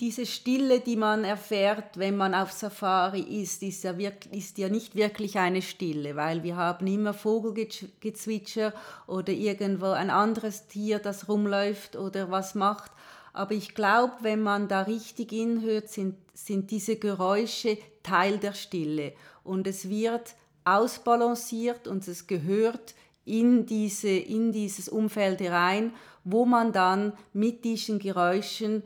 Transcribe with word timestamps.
diese 0.00 0.24
Stille, 0.24 0.80
die 0.80 0.96
man 0.96 1.24
erfährt, 1.24 1.98
wenn 1.98 2.16
man 2.16 2.34
auf 2.34 2.52
Safari 2.52 3.20
ist, 3.20 3.62
ist 3.62 3.84
ja, 3.84 3.98
wirklich, 3.98 4.32
ist 4.32 4.56
ja 4.56 4.70
nicht 4.70 4.94
wirklich 4.94 5.38
eine 5.38 5.60
Stille, 5.60 6.16
weil 6.16 6.42
wir 6.42 6.56
haben 6.56 6.86
immer 6.86 7.12
Vogelgezwitscher 7.12 8.72
oder 9.06 9.32
irgendwo 9.32 9.90
ein 9.90 10.08
anderes 10.08 10.66
Tier, 10.68 11.00
das 11.00 11.28
rumläuft 11.28 11.96
oder 11.96 12.30
was 12.30 12.54
macht. 12.54 12.90
Aber 13.34 13.52
ich 13.52 13.74
glaube, 13.74 14.14
wenn 14.22 14.42
man 14.42 14.68
da 14.68 14.82
richtig 14.82 15.30
hinhört, 15.30 15.90
sind, 15.90 16.16
sind 16.32 16.70
diese 16.70 16.96
Geräusche 16.96 17.76
Teil 18.02 18.38
der 18.38 18.54
Stille. 18.54 19.12
Und 19.44 19.66
es 19.66 19.90
wird 19.90 20.34
ausbalanciert 20.64 21.86
und 21.86 22.08
es 22.08 22.26
gehört 22.26 22.94
in, 23.26 23.66
diese, 23.66 24.08
in 24.08 24.50
dieses 24.50 24.88
Umfeld 24.88 25.40
herein, 25.40 25.92
wo 26.24 26.46
man 26.46 26.72
dann 26.72 27.12
mit 27.32 27.64
diesen 27.64 27.98
Geräuschen 27.98 28.82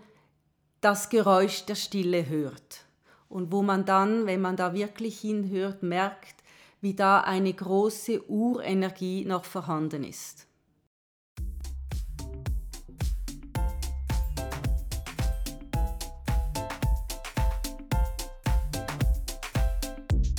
das 0.85 1.09
Geräusch 1.09 1.65
der 1.65 1.77
Stille 1.77 2.29
hört. 2.29 2.85
Und 3.31 3.51
wo 3.51 3.63
man 3.63 3.87
dann, 3.87 4.27
wenn 4.27 4.43
man 4.43 4.57
da 4.57 4.75
wirklich 4.75 5.19
hinhört, 5.19 5.83
merkt, 5.83 6.43
wie 6.83 6.93
da 6.93 7.23
eine 7.23 7.55
große 7.55 8.29
Urenergie 8.29 9.25
noch 9.25 9.47
vorhanden 9.47 10.05
ist. 10.05 10.47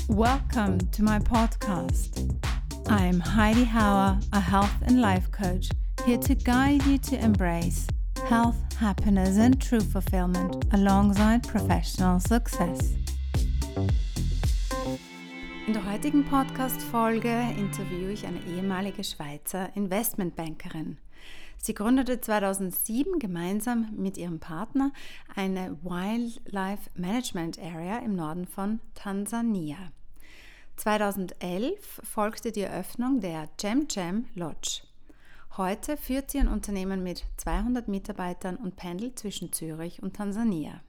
Welcome 0.08 0.78
to 0.92 1.02
my 1.02 1.20
podcast. 1.20 2.24
I'm 2.88 3.20
Heidi 3.20 3.66
Hauer, 3.66 4.20
a 4.32 4.40
health 4.40 4.70
and 4.86 5.00
life 5.00 5.32
coach, 5.32 5.70
here 6.06 6.20
to 6.20 6.36
guide 6.36 6.86
you 6.86 7.00
to 7.00 7.16
embrace 7.16 7.88
health, 8.30 8.65
happiness, 8.76 9.38
and 9.38 9.60
true 9.62 9.82
fulfillment 9.82 10.66
alongside 10.74 11.48
professional 11.48 12.20
success. 12.20 12.94
In 15.68 15.74
der 15.74 15.92
heutigen 15.92 16.24
Podcast-Folge 16.26 17.30
interviewe 17.58 18.12
ich 18.12 18.26
eine 18.26 18.40
ehemalige 18.46 19.04
Schweizer 19.04 19.76
Investmentbankerin. 19.76 20.98
Sie 21.58 21.74
gründete 21.74 22.22
2007 22.22 23.18
gemeinsam 23.18 23.90
mit 23.98 24.18
ihrem 24.18 24.40
Partner 24.40 24.92
eine 25.36 25.78
Wildlife 25.82 26.92
Management 26.94 27.58
Area 27.60 27.98
im 28.00 28.16
Norden 28.16 28.46
von 28.46 28.80
Tansania. 28.94 29.78
2011 30.78 32.02
folgte 32.04 32.52
die 32.52 32.62
Eröffnung 32.62 33.20
der 33.22 33.50
Jam 33.60 33.88
Jam 33.90 34.26
Lodge. 34.36 34.82
Heute 35.58 35.96
führt 35.96 36.32
sie 36.32 36.40
ein 36.40 36.50
Unternehmen 36.50 37.02
mit 37.02 37.24
200 37.38 37.88
Mitarbeitern 37.88 38.58
und 38.58 38.76
pendelt 38.76 39.18
zwischen 39.18 39.54
Zürich 39.54 40.04
und 40.04 40.18
Tansania. 40.18 40.82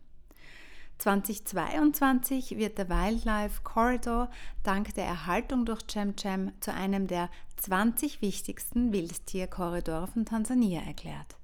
2022 0.98 2.56
wird 2.56 2.77
der 2.77 2.89
Wildlife 2.89 3.61
Corridor 3.62 4.28
dank 4.64 4.92
der 4.94 5.05
Erhaltung 5.05 5.67
durch 5.67 5.83
Jam 5.89 6.17
zu 6.61 6.75
einem 6.75 7.06
der 7.06 7.31
20 7.59 8.22
wichtigsten 8.22 8.92
Wildtierkorridore 8.92 10.09
von 10.09 10.25
Tansania 10.25 10.81
erklärt. 10.81 11.37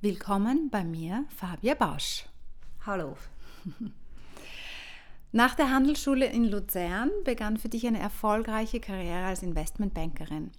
Willkommen 0.00 0.70
bei 0.70 0.82
mir, 0.82 1.26
Fabia 1.36 1.74
Bausch. 1.74 2.24
Hallo. 2.84 3.16
Nach 5.30 5.54
der 5.54 5.70
Handelsschule 5.70 6.26
in 6.26 6.46
Luzern 6.46 7.10
begann 7.24 7.58
für 7.58 7.68
dich 7.68 7.86
eine 7.86 8.00
erfolgreiche 8.00 8.80
Karriere 8.80 9.26
als 9.26 9.44
Investmentbankerin. 9.44 10.50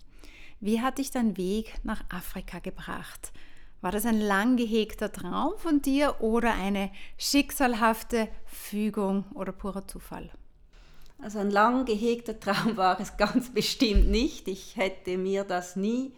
Wie 0.61 0.79
hat 0.79 0.99
dich 0.99 1.09
dein 1.09 1.37
Weg 1.37 1.73
nach 1.83 2.03
Afrika 2.11 2.59
gebracht? 2.59 3.31
War 3.81 3.91
das 3.91 4.05
ein 4.05 4.21
lang 4.21 4.57
gehegter 4.57 5.11
Traum 5.11 5.53
von 5.57 5.81
dir 5.81 6.17
oder 6.21 6.53
eine 6.53 6.91
schicksalhafte 7.17 8.27
Fügung 8.45 9.25
oder 9.33 9.53
purer 9.53 9.87
Zufall? 9.87 10.29
Also 11.17 11.39
ein 11.39 11.49
lang 11.49 11.85
gehegter 11.85 12.39
Traum 12.39 12.77
war 12.77 12.99
es 12.99 13.17
ganz 13.17 13.49
bestimmt 13.53 14.09
nicht. 14.09 14.47
Ich 14.47 14.77
hätte 14.77 15.17
mir 15.17 15.45
das 15.45 15.75
nie 15.75 16.13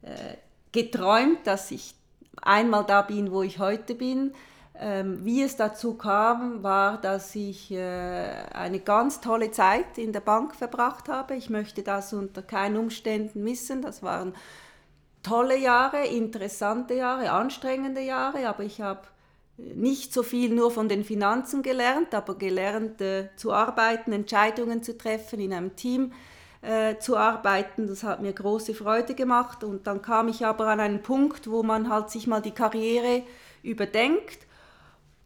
äh, 0.00 0.36
geträumt, 0.72 1.46
dass 1.46 1.70
ich 1.70 1.94
einmal 2.40 2.86
da 2.86 3.02
bin, 3.02 3.30
wo 3.30 3.42
ich 3.42 3.58
heute 3.58 3.94
bin. 3.94 4.32
Ähm, 4.74 5.24
wie 5.24 5.42
es 5.42 5.56
dazu 5.56 5.94
kam, 5.94 6.62
war, 6.62 6.98
dass 6.98 7.34
ich 7.34 7.70
äh, 7.70 8.44
eine 8.52 8.80
ganz 8.80 9.20
tolle 9.20 9.50
Zeit 9.50 9.98
in 9.98 10.12
der 10.12 10.20
Bank 10.20 10.54
verbracht 10.56 11.08
habe. 11.08 11.34
Ich 11.34 11.50
möchte 11.50 11.82
das 11.82 12.12
unter 12.14 12.42
keinen 12.42 12.78
Umständen 12.78 13.44
missen. 13.44 13.82
Das 13.82 14.02
waren 14.02 14.34
tolle 15.22 15.58
Jahre, 15.58 16.06
interessante 16.06 16.94
Jahre, 16.94 17.32
anstrengende 17.32 18.00
Jahre, 18.00 18.48
aber 18.48 18.62
ich 18.64 18.80
habe 18.80 19.02
nicht 19.58 20.12
so 20.14 20.22
viel 20.22 20.54
nur 20.54 20.70
von 20.70 20.88
den 20.88 21.04
Finanzen 21.04 21.62
gelernt, 21.62 22.14
aber 22.14 22.36
gelernt 22.36 23.00
äh, 23.02 23.28
zu 23.36 23.52
arbeiten, 23.52 24.12
Entscheidungen 24.12 24.82
zu 24.82 24.96
treffen, 24.96 25.38
in 25.38 25.52
einem 25.52 25.76
Team 25.76 26.12
äh, 26.62 26.96
zu 26.96 27.18
arbeiten. 27.18 27.86
Das 27.86 28.02
hat 28.02 28.22
mir 28.22 28.32
große 28.32 28.72
Freude 28.72 29.14
gemacht. 29.14 29.64
Und 29.64 29.86
dann 29.86 30.00
kam 30.00 30.28
ich 30.28 30.46
aber 30.46 30.68
an 30.68 30.80
einen 30.80 31.02
Punkt, 31.02 31.50
wo 31.50 31.62
man 31.62 31.90
halt 31.90 32.08
sich 32.10 32.26
mal 32.26 32.40
die 32.40 32.52
Karriere 32.52 33.22
überdenkt 33.62 34.46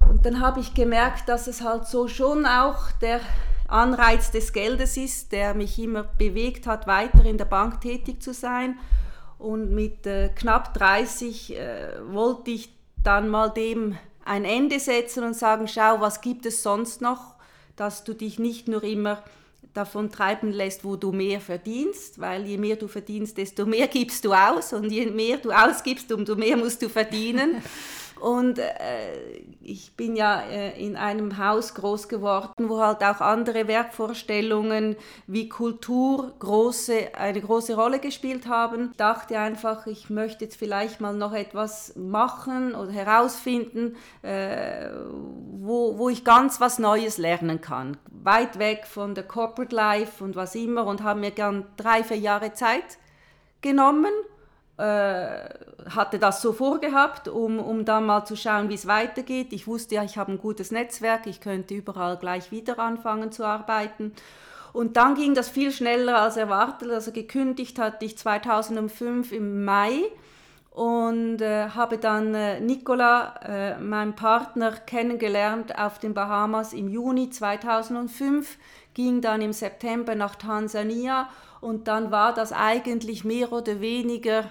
und 0.09 0.25
dann 0.27 0.41
habe 0.41 0.61
ich 0.61 0.75
gemerkt, 0.75 1.28
dass 1.28 1.47
es 1.47 1.62
halt 1.62 1.87
so 1.87 2.09
schon 2.09 2.47
auch 2.47 2.93
der 3.00 3.21
Anreiz 3.69 4.31
des 4.31 4.53
Geldes 4.53 4.97
ist, 4.97 5.33
der 5.33 5.55
mich 5.55 5.78
immer 5.78 6.05
bewegt 6.05 6.67
hat, 6.67 6.87
weiter 6.87 7.25
in 7.25 7.39
der 7.39 7.47
Bank 7.47 7.81
tätig 7.81 8.22
zu 8.22 8.33
sein. 8.33 8.78
Und 9.39 9.72
mit 9.72 10.06
äh, 10.06 10.31
knapp 10.31 10.72
30 10.75 11.56
äh, 11.56 11.89
wollte 12.09 12.53
ich 12.53 12.71
dann 13.03 13.28
mal 13.28 13.50
dem 13.50 13.99
ein 14.25 14.44
Ende 14.44 14.81
setzen 14.81 15.25
und 15.25 15.34
sagen, 15.34 15.69
schau, 15.69 16.00
was 16.00 16.21
gibt 16.21 16.47
es 16.47 16.62
sonst 16.62 17.00
noch, 17.00 17.34
dass 17.77 18.05
du 18.05 18.15
dich 18.15 18.38
nicht 18.38 18.67
nur 18.67 18.83
immer 18.83 19.23
davon 19.75 20.11
treiben 20.11 20.53
lässt, 20.53 20.84
wo 20.84 20.97
du 20.97 21.12
mehr 21.12 21.41
verdienst, 21.41 22.19
weil 22.19 22.47
je 22.47 22.56
mehr 22.56 22.77
du 22.77 22.88
verdienst, 22.88 23.37
desto 23.37 23.67
mehr 23.67 23.87
gibst 23.88 24.25
du 24.25 24.33
aus 24.33 24.73
und 24.73 24.91
je 24.91 25.06
mehr 25.06 25.37
du 25.37 25.50
ausgibst, 25.53 26.11
umso 26.12 26.34
mehr 26.34 26.56
musst 26.56 26.83
du 26.83 26.88
verdienen. 26.88 27.62
Und 28.21 28.59
äh, 28.59 29.38
ich 29.62 29.94
bin 29.97 30.16
ja 30.16 30.41
äh, 30.41 30.81
in 30.82 30.97
einem 30.97 31.38
Haus 31.38 31.75
groß 31.75 32.09
geworden, 32.09 32.69
wo 32.69 32.81
halt 32.81 33.03
auch 33.03 33.21
andere 33.21 33.69
Werkvorstellungen 33.69 34.97
wie 35.27 35.49
Kultur 35.49 36.32
große, 36.38 37.15
eine 37.15 37.41
große 37.41 37.75
Rolle 37.75 37.99
gespielt 37.99 38.47
haben. 38.47 38.91
Ich 38.93 38.97
dachte 38.97 39.38
einfach, 39.38 39.87
ich 39.87 40.09
möchte 40.09 40.44
jetzt 40.44 40.56
vielleicht 40.56 41.00
mal 41.00 41.15
noch 41.15 41.34
etwas 41.34 41.94
machen 41.97 42.75
oder 42.75 42.91
herausfinden, 42.91 43.97
äh, 44.22 44.88
wo, 45.59 45.99
wo 45.99 46.09
ich 46.09 46.25
ganz 46.25 46.60
was 46.60 46.78
Neues 46.78 47.19
lernen 47.19 47.60
kann. 47.60 47.97
Weit 48.10 48.59
weg 48.59 48.87
von 48.87 49.15
der 49.15 49.25
Corporate 49.25 49.75
Life 49.75 50.25
und 50.25 50.37
was 50.37 50.55
immer 50.55 50.87
und 50.87 51.03
habe 51.03 51.21
mir 51.21 51.32
gern 51.32 51.66
drei, 51.76 52.03
vier 52.03 52.19
Jahre 52.19 52.53
Zeit 52.55 52.99
genommen 53.60 54.12
hatte 54.78 56.19
das 56.19 56.42
so 56.42 56.53
vorgehabt, 56.53 57.28
um, 57.28 57.59
um 57.59 57.84
dann 57.84 58.04
mal 58.06 58.25
zu 58.25 58.37
schauen, 58.37 58.69
wie 58.69 58.75
es 58.75 58.87
weitergeht. 58.87 59.53
Ich 59.53 59.66
wusste 59.66 59.94
ja, 59.94 60.04
ich 60.04 60.19
habe 60.19 60.32
ein 60.32 60.38
gutes 60.38 60.70
Netzwerk, 60.70 61.26
ich 61.26 61.41
könnte 61.41 61.75
überall 61.75 62.19
gleich 62.19 62.50
wieder 62.50 62.78
anfangen 62.78 63.32
zu 63.32 63.44
arbeiten. 63.44 64.12
Und 64.76 64.98
dann 64.98 65.14
ging 65.14 65.34
das 65.34 65.48
viel 65.48 65.72
schneller 65.72 66.20
als 66.20 66.37
erwartet. 66.37 66.91
Also 66.91 67.10
gekündigt 67.10 67.78
hatte 67.78 68.04
ich 68.04 68.19
2005 68.19 69.32
im 69.32 69.64
Mai 69.64 70.03
und 70.70 71.41
äh, 71.41 71.70
habe 71.70 71.97
dann 71.97 72.34
äh, 72.34 72.60
Nicola, 72.60 73.37
äh, 73.43 73.81
meinen 73.81 74.14
Partner, 74.14 74.72
kennengelernt 74.72 75.78
auf 75.78 75.98
den 75.98 76.12
Bahamas 76.12 76.75
im 76.75 76.88
Juni 76.91 77.31
2005, 77.31 78.58
ging 78.93 79.22
dann 79.22 79.41
im 79.41 79.54
September 79.54 80.14
nach 80.14 80.37
Tansania 80.37 81.31
und 81.62 81.88
dann 81.88 82.10
war 82.10 82.34
das 82.34 82.53
eigentlich 82.53 83.25
mehr 83.25 83.53
oder 83.53 83.81
weniger 83.81 84.44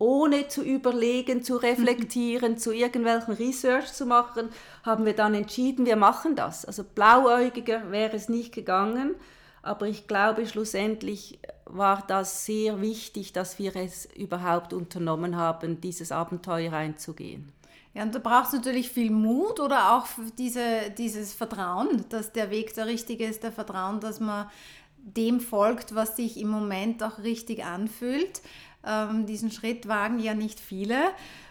ohne 0.00 0.48
zu 0.48 0.62
überlegen, 0.62 1.42
zu 1.42 1.56
reflektieren, 1.56 2.56
zu 2.56 2.72
irgendwelchen 2.72 3.34
Research 3.34 3.92
zu 3.92 4.06
machen, 4.06 4.48
haben 4.82 5.04
wir 5.04 5.14
dann 5.14 5.34
entschieden, 5.34 5.84
wir 5.84 5.96
machen 5.96 6.34
das. 6.34 6.64
Also 6.64 6.82
blauäugiger 6.82 7.90
wäre 7.92 8.16
es 8.16 8.30
nicht 8.30 8.52
gegangen, 8.54 9.14
aber 9.62 9.86
ich 9.86 10.08
glaube, 10.08 10.46
schlussendlich 10.46 11.38
war 11.66 12.02
das 12.08 12.46
sehr 12.46 12.80
wichtig, 12.80 13.34
dass 13.34 13.58
wir 13.58 13.76
es 13.76 14.06
überhaupt 14.16 14.72
unternommen 14.72 15.36
haben, 15.36 15.82
dieses 15.82 16.12
Abenteuer 16.12 16.72
einzugehen. 16.72 17.52
Ja, 17.92 18.04
und 18.04 18.14
da 18.14 18.20
braucht 18.20 18.46
es 18.46 18.52
natürlich 18.54 18.88
viel 18.88 19.10
Mut 19.10 19.60
oder 19.60 19.92
auch 19.92 20.06
diese, 20.38 20.90
dieses 20.96 21.34
Vertrauen, 21.34 22.06
dass 22.08 22.32
der 22.32 22.50
Weg 22.50 22.72
der 22.72 22.86
richtige 22.86 23.26
ist, 23.26 23.42
der 23.42 23.52
Vertrauen, 23.52 24.00
dass 24.00 24.18
man 24.18 24.48
dem 24.96 25.40
folgt, 25.40 25.94
was 25.94 26.16
sich 26.16 26.38
im 26.38 26.48
Moment 26.48 27.02
auch 27.02 27.18
richtig 27.18 27.64
anfühlt. 27.64 28.40
Ähm, 28.84 29.26
diesen 29.26 29.50
Schritt 29.50 29.88
wagen 29.88 30.18
ja 30.18 30.34
nicht 30.34 30.60
viele. 30.60 30.98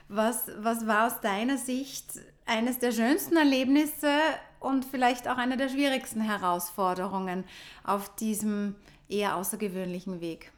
Was, 0.07 0.43
was 0.57 0.87
war 0.87 1.07
aus 1.07 1.21
deiner 1.21 1.57
Sicht 1.57 2.05
eines 2.45 2.79
der 2.79 2.91
schönsten 2.91 3.37
Erlebnisse 3.37 4.11
und 4.59 4.85
vielleicht 4.85 5.27
auch 5.27 5.37
eine 5.37 5.55
der 5.55 5.69
schwierigsten 5.69 6.21
Herausforderungen 6.21 7.43
auf 7.83 8.13
diesem 8.15 8.75
eher 9.07 9.35
außergewöhnlichen 9.35 10.19
Weg? 10.19 10.51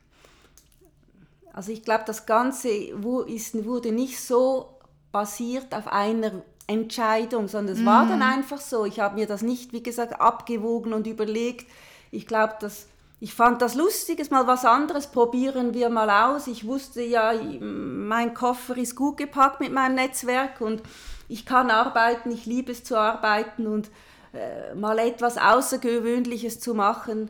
Also 1.54 1.72
ich 1.72 1.84
glaube, 1.84 2.04
das 2.08 2.26
Ganze 2.26 2.70
wurde 2.96 3.92
nicht 3.92 4.20
so 4.22 4.78
basiert 5.12 5.76
auf 5.76 5.88
einer 5.88 6.44
Entscheidung, 6.68 7.50
sondern 7.50 7.76
es 7.76 7.82
mm. 7.82 7.86
war 7.86 8.08
dann 8.08 8.20
mhm. 8.20 8.26
einfach 8.26 8.62
so. 8.62 8.86
Ich 8.86 9.00
habe 9.00 9.16
mir 9.16 9.28
das 9.28 9.42
nicht, 9.42 9.74
wie 9.74 9.84
gesagt, 9.84 10.22
abgewogen 10.22 10.94
und 10.94 11.08
überlegt. 11.08 11.70
Ich 12.12 12.28
glaube, 12.28 12.56
dass 12.62 12.88
ich 13.22 13.36
fand 13.36 13.62
das 13.62 13.76
lustig, 13.76 14.20
ist 14.20 14.32
mal 14.32 14.48
was 14.48 14.66
anderes, 14.66 15.06
probieren 15.06 15.76
wir 15.76 15.90
mal 15.92 16.10
aus. 16.10 16.48
Ich 16.48 16.66
wusste 16.66 17.04
ja, 17.04 17.34
mein 17.60 18.34
Koffer 18.34 18.76
ist 18.76 18.96
gut 18.96 19.18
gepackt 19.18 19.60
mit 19.60 19.72
meinem 19.72 19.94
Netzwerk 19.94 20.60
und 20.60 20.82
ich 21.30 21.46
kann 21.46 21.70
arbeiten, 21.70 22.32
ich 22.32 22.48
liebe 22.48 22.72
es 22.72 22.84
zu 22.84 22.98
arbeiten 22.98 23.68
und 23.68 23.92
äh, 24.34 24.74
mal 24.74 24.98
etwas 24.98 25.38
Außergewöhnliches 25.38 26.60
zu 26.60 26.74
machen, 26.74 27.30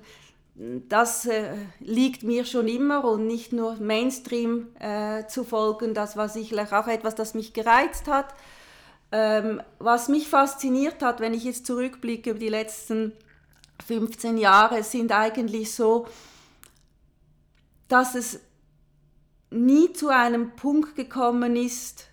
das 0.56 1.26
äh, 1.26 1.56
liegt 1.80 2.24
mir 2.24 2.46
schon 2.46 2.70
immer 2.70 3.04
und 3.04 3.28
nicht 3.28 3.52
nur 3.52 3.76
Mainstream 3.76 4.68
äh, 4.80 5.28
zu 5.28 5.44
folgen, 5.44 5.94
das 5.94 6.16
war 6.16 6.30
sicherlich 6.30 6.72
auch 6.72 6.88
etwas, 6.88 7.16
das 7.16 7.34
mich 7.34 7.52
gereizt 7.52 8.08
hat. 8.08 8.34
Ähm, 9.12 9.62
was 9.78 10.08
mich 10.08 10.30
fasziniert 10.30 11.04
hat, 11.04 11.20
wenn 11.20 11.34
ich 11.34 11.44
jetzt 11.44 11.66
zurückblicke 11.66 12.30
über 12.30 12.40
die 12.40 12.48
letzten 12.48 13.12
15 13.82 14.38
Jahre 14.38 14.84
sind 14.84 15.12
eigentlich 15.12 15.74
so, 15.74 16.08
dass 17.88 18.16
es 18.16 18.40
nie 19.50 19.92
zu 19.94 20.10
einem 20.10 20.56
Punkt 20.56 20.96
gekommen 20.96 21.56
ist, 21.56 22.08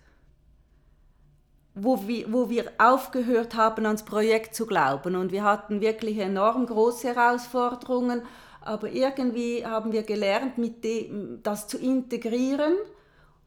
wo 1.73 2.07
wir, 2.07 2.31
wo 2.31 2.49
wir 2.49 2.71
aufgehört 2.77 3.55
haben, 3.55 3.85
ans 3.85 4.03
Projekt 4.03 4.53
zu 4.53 4.65
glauben. 4.65 5.15
Und 5.15 5.31
wir 5.31 5.43
hatten 5.43 5.81
wirklich 5.81 6.17
enorm 6.17 6.65
große 6.65 7.07
Herausforderungen, 7.07 8.23
aber 8.61 8.89
irgendwie 8.91 9.65
haben 9.65 9.93
wir 9.93 10.03
gelernt, 10.03 10.57
mit 10.57 10.83
dem, 10.83 11.41
das 11.43 11.67
zu 11.67 11.77
integrieren, 11.77 12.73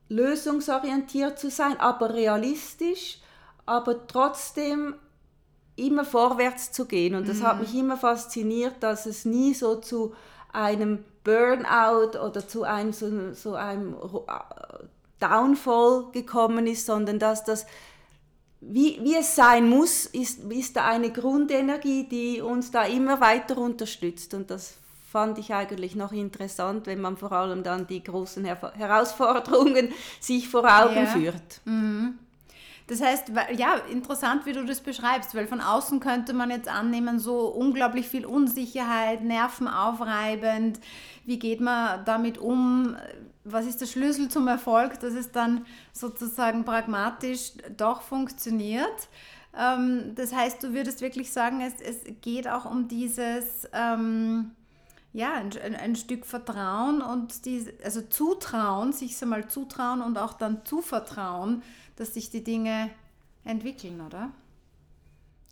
lösungsorientiert 0.09 1.39
zu 1.39 1.51
sein, 1.51 1.79
aber 1.79 2.15
realistisch, 2.15 3.21
aber 3.67 4.07
trotzdem 4.07 4.95
immer 5.77 6.05
vorwärts 6.05 6.73
zu 6.73 6.87
gehen. 6.87 7.15
Und 7.15 7.29
das 7.29 7.39
mhm. 7.39 7.45
hat 7.45 7.61
mich 7.61 7.75
immer 7.75 7.97
fasziniert, 7.97 8.77
dass 8.81 9.07
es 9.07 9.25
nie 9.25 9.55
so 9.55 9.77
zu 9.77 10.15
einem 10.53 11.05
Burnout 11.25 12.19
oder 12.19 12.47
zu 12.47 12.65
einem, 12.65 12.93
so, 12.93 13.33
so 13.33 13.55
einem 13.55 13.97
Downfall 15.19 16.07
gekommen 16.13 16.67
ist, 16.67 16.87
sondern 16.87 17.19
dass 17.19 17.45
das, 17.45 17.67
wie, 18.61 18.99
wie 19.03 19.17
es 19.17 19.35
sein 19.35 19.69
muss, 19.69 20.07
ist, 20.07 20.45
ist 20.51 20.77
da 20.77 20.89
eine 20.89 21.11
Grundenergie, 21.11 22.09
die 22.09 22.41
uns 22.41 22.71
da 22.71 22.85
immer 22.85 23.21
weiter 23.21 23.57
unterstützt. 23.59 24.35
Und 24.35 24.51
das 24.51 24.75
fand 25.11 25.39
ich 25.39 25.53
eigentlich 25.55 25.95
noch 25.95 26.13
interessant, 26.13 26.87
wenn 26.87 27.01
man 27.01 27.17
vor 27.17 27.33
allem 27.33 27.63
dann 27.63 27.87
die 27.87 28.03
großen 28.03 28.45
Her 28.45 28.73
Herausforderungen 28.75 29.93
sich 30.21 30.49
vor 30.49 30.65
Augen 30.65 30.97
ja. 30.97 31.07
führt. 31.07 31.61
Mhm. 31.65 32.19
Das 32.87 33.01
heißt, 33.01 33.33
ja, 33.57 33.77
interessant, 33.91 34.45
wie 34.47 34.53
du 34.53 34.65
das 34.65 34.81
beschreibst, 34.81 35.35
weil 35.35 35.47
von 35.47 35.61
außen 35.61 36.01
könnte 36.01 36.33
man 36.33 36.51
jetzt 36.51 36.69
annehmen, 36.69 37.19
so 37.19 37.47
unglaublich 37.49 38.09
viel 38.09 38.27
Unsicherheit, 38.27 39.23
nervenaufreibend. 39.23 40.81
Wie 41.25 41.39
geht 41.39 41.61
man 41.61 42.05
damit 42.05 42.39
um? 42.39 42.97
Was 43.45 43.67
ist 43.67 43.81
der 43.81 43.87
Schlüssel 43.87 44.29
zum 44.29 44.47
Erfolg, 44.49 45.01
dass 45.01 45.15
es 45.15 45.33
dann 45.33 45.67
sozusagen 45.93 46.65
pragmatisch 46.65 47.53
doch 47.77 48.03
funktioniert? 48.03 49.09
Ähm, 49.57 50.15
das 50.15 50.33
heißt, 50.35 50.63
du 50.63 50.73
würdest 50.73 51.01
wirklich 51.01 51.33
sagen, 51.33 51.61
es, 51.61 51.81
es 51.81 52.05
geht 52.21 52.49
auch 52.49 52.65
um 52.65 52.89
dieses, 52.89 53.69
ähm, 53.73 54.53
ja, 55.13 55.35
ein, 55.35 55.53
ein, 55.77 55.97
Stück 55.97 56.25
Vertrauen 56.25 57.03
und 57.03 57.45
die, 57.45 57.67
also 57.85 58.01
Zutrauen, 58.01 58.93
sich 58.93 59.17
so 59.17 59.27
mal 59.27 59.47
zutrauen 59.49 60.01
und 60.01 60.17
auch 60.17 60.33
dann 60.33 60.65
zuvertrauen, 60.65 61.63
dass 61.97 62.15
sich 62.15 62.31
die 62.31 62.45
Dinge 62.45 62.91
entwickeln, 63.45 64.01
oder? 64.01 64.31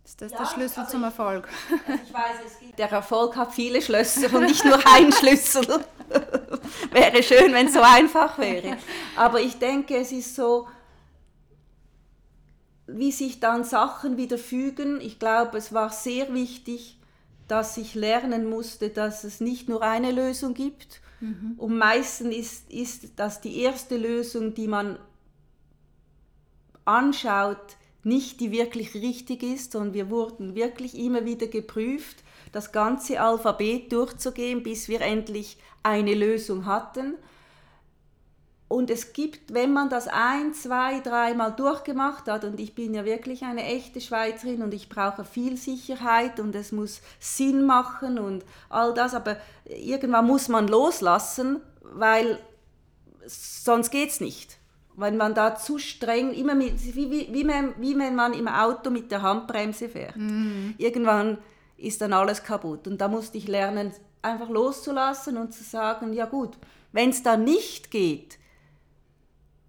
Ist 0.05 0.21
das 0.23 0.33
ja, 0.33 0.39
der 0.39 0.47
Schlüssel 0.47 0.81
also 0.81 0.93
zum 0.93 1.05
Erfolg? 1.05 1.49
Also 1.87 2.03
ich 2.05 2.13
weiß, 2.13 2.37
es 2.47 2.59
gibt, 2.59 2.79
der 2.79 2.91
Erfolg 2.91 3.37
hat 3.37 3.53
viele 3.53 3.81
Schlösser 3.83 4.35
und 4.35 4.45
nicht 4.45 4.65
nur 4.65 4.79
ein 4.87 5.13
Schlüssel. 5.21 5.85
wäre 6.91 7.23
schön, 7.23 7.53
wenn 7.53 7.67
es 7.67 7.75
so 7.75 7.81
einfach 7.81 8.39
wäre. 8.39 8.77
Aber 9.17 9.41
ich 9.41 9.59
denke, 9.59 9.97
es 9.97 10.13
ist 10.13 10.35
so, 10.35 10.67
wie 12.87 13.13
sich 13.13 13.41
dann 13.41 13.65
Sachen 13.65 14.17
wieder 14.17 14.39
fügen. 14.39 15.01
Ich 15.01 15.19
glaube, 15.19 15.59
es 15.59 15.73
war 15.73 15.91
sehr 15.91 16.35
wichtig, 16.35 16.99
dass 17.47 17.77
ich 17.77 17.95
lernen 17.95 18.49
musste, 18.49 18.91
dass 18.91 19.25
es 19.25 19.41
nicht 19.41 19.69
nur 19.69 19.83
eine 19.83 20.13
Lösung 20.13 20.55
gibt. 20.55 21.01
Mhm. 21.21 21.55
Und 21.57 21.77
meistens 21.77 22.35
ist, 22.35 22.71
ist 22.71 23.09
das 23.17 23.41
die 23.41 23.61
erste 23.61 23.97
Lösung, 23.97 24.55
die 24.55 24.69
man 24.69 24.99
anschaut, 26.99 27.77
nicht 28.03 28.41
die 28.41 28.51
wirklich 28.51 28.95
richtig 28.95 29.43
ist, 29.43 29.73
sondern 29.73 29.95
wir 29.95 30.11
wurden 30.11 30.55
wirklich 30.55 30.97
immer 30.99 31.25
wieder 31.25 31.47
geprüft, 31.47 32.23
das 32.53 32.73
ganze 32.73 33.21
Alphabet 33.21 33.93
durchzugehen, 33.93 34.63
bis 34.63 34.89
wir 34.89 35.01
endlich 35.03 35.59
eine 35.83 36.15
Lösung 36.15 36.67
hatten. 36.67 37.15
Und 38.69 38.89
es 38.89 39.13
gibt, 39.13 39.53
wenn 39.53 39.73
man 39.73 39.91
das 39.91 40.07
ein, 40.07 40.55
zwei, 40.55 41.01
dreimal 41.01 41.53
durchgemacht 41.53 42.29
hat, 42.29 42.45
und 42.45 42.61
ich 42.61 42.75
bin 42.75 42.95
ja 42.95 43.05
wirklich 43.05 43.43
eine 43.43 43.65
echte 43.65 44.01
Schweizerin 44.01 44.63
und 44.63 44.73
ich 44.73 44.89
brauche 44.89 45.25
viel 45.25 45.57
Sicherheit 45.57 46.39
und 46.39 46.55
es 46.55 46.71
muss 46.71 47.01
Sinn 47.19 47.67
machen 47.67 48.19
und 48.19 48.45
all 48.69 48.95
das, 48.95 49.15
aber 49.15 49.37
irgendwann 49.65 50.27
muss 50.27 50.49
man 50.49 50.69
loslassen, 50.69 51.61
weil 51.83 52.39
sonst 53.27 53.91
geht 53.91 54.11
es 54.11 54.21
nicht 54.21 54.60
wenn 55.01 55.17
man 55.17 55.35
da 55.35 55.57
zu 55.57 55.79
streng, 55.79 56.33
immer 56.33 56.55
mit, 56.55 56.95
wie, 56.95 57.11
wie, 57.11 57.29
wie, 57.33 57.45
man, 57.45 57.75
wie 57.79 57.99
wenn 57.99 58.15
man 58.15 58.35
im 58.35 58.49
Auto 58.49 58.91
mit 58.91 59.11
der 59.11 59.23
Handbremse 59.23 59.89
fährt. 59.89 60.17
Mhm. 60.17 60.75
Irgendwann 60.79 61.39
ist 61.77 62.01
dann 62.01 62.13
alles 62.13 62.43
kaputt. 62.43 62.87
Und 62.87 63.01
da 63.01 63.09
musste 63.09 63.39
ich 63.39 63.49
lernen, 63.49 63.93
einfach 64.23 64.51
loszulassen 64.51 65.37
und 65.39 65.55
zu 65.55 65.65
sagen, 65.65 66.13
ja 66.13 66.27
gut, 66.27 66.59
wenn 66.93 67.11
es 67.11 67.23
dann 67.23 67.45
nicht 67.45 67.91
geht, 67.91 68.39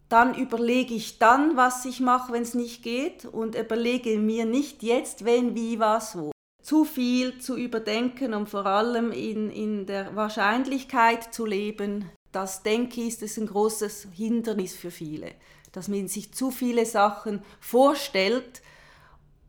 dann 0.10 0.36
überlege 0.36 0.94
ich 0.94 1.19
dann, 1.19 1.56
was 1.56 1.86
ich 1.86 2.01
mache, 2.01 2.34
wenn 2.34 2.42
es 2.42 2.54
nicht 2.54 2.84
geht 2.84 3.24
und 3.24 3.56
überlege 3.56 4.18
mir 4.19 4.45
nicht 4.45 4.84
jetzt, 4.84 5.24
wenn, 5.24 5.56
wie, 5.56 5.80
was, 5.80 6.18
wo. 6.18 6.31
Zu 6.62 6.84
viel 6.84 7.39
zu 7.39 7.56
überdenken 7.56 8.34
und 8.34 8.50
vor 8.50 8.66
allem 8.66 9.12
in, 9.12 9.50
in 9.50 9.86
der 9.86 10.16
Wahrscheinlichkeit 10.16 11.34
zu 11.34 11.45
leben, 11.45 12.10
das 12.31 12.63
denke 12.63 13.01
ich, 13.01 13.22
ist 13.22 13.38
ein 13.38 13.48
großes 13.48 14.07
Hindernis 14.13 14.75
für 14.75 14.92
viele, 14.92 15.31
dass 15.72 15.88
man 15.88 16.07
sich 16.07 16.33
zu 16.33 16.51
viele 16.51 16.86
Sachen 16.86 17.42
vorstellt 17.60 18.62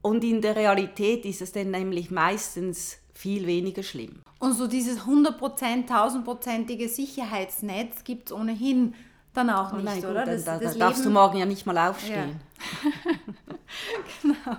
und 0.03 0.25
in 0.25 0.41
der 0.41 0.57
Realität 0.57 1.25
ist 1.25 1.43
es 1.43 1.53
dann 1.53 1.71
nämlich 1.71 2.11
meistens 2.11 2.99
viel 3.15 3.47
weniger 3.47 3.83
schlimm. 3.83 4.23
Und 4.41 4.55
so 4.55 4.67
dieses 4.67 5.03
100%, 5.03 5.87
1000%ige 5.87 6.89
Sicherheitsnetz 6.89 8.03
gibt 8.03 8.31
es 8.31 8.33
ohnehin 8.33 8.95
dann 9.33 9.49
auch 9.51 9.73
nicht, 9.73 9.85
Nein, 9.85 10.05
oder? 10.05 10.25
Gut, 10.25 10.35
das, 10.35 10.45
da, 10.45 10.59
da 10.59 10.75
darfst 10.75 11.05
du 11.05 11.11
morgen 11.11 11.39
ja 11.39 11.47
nicht 11.47 11.65
mal 11.65 11.79
aufstehen. 11.79 12.41
Ja. 12.85 12.91
genau. 14.23 14.57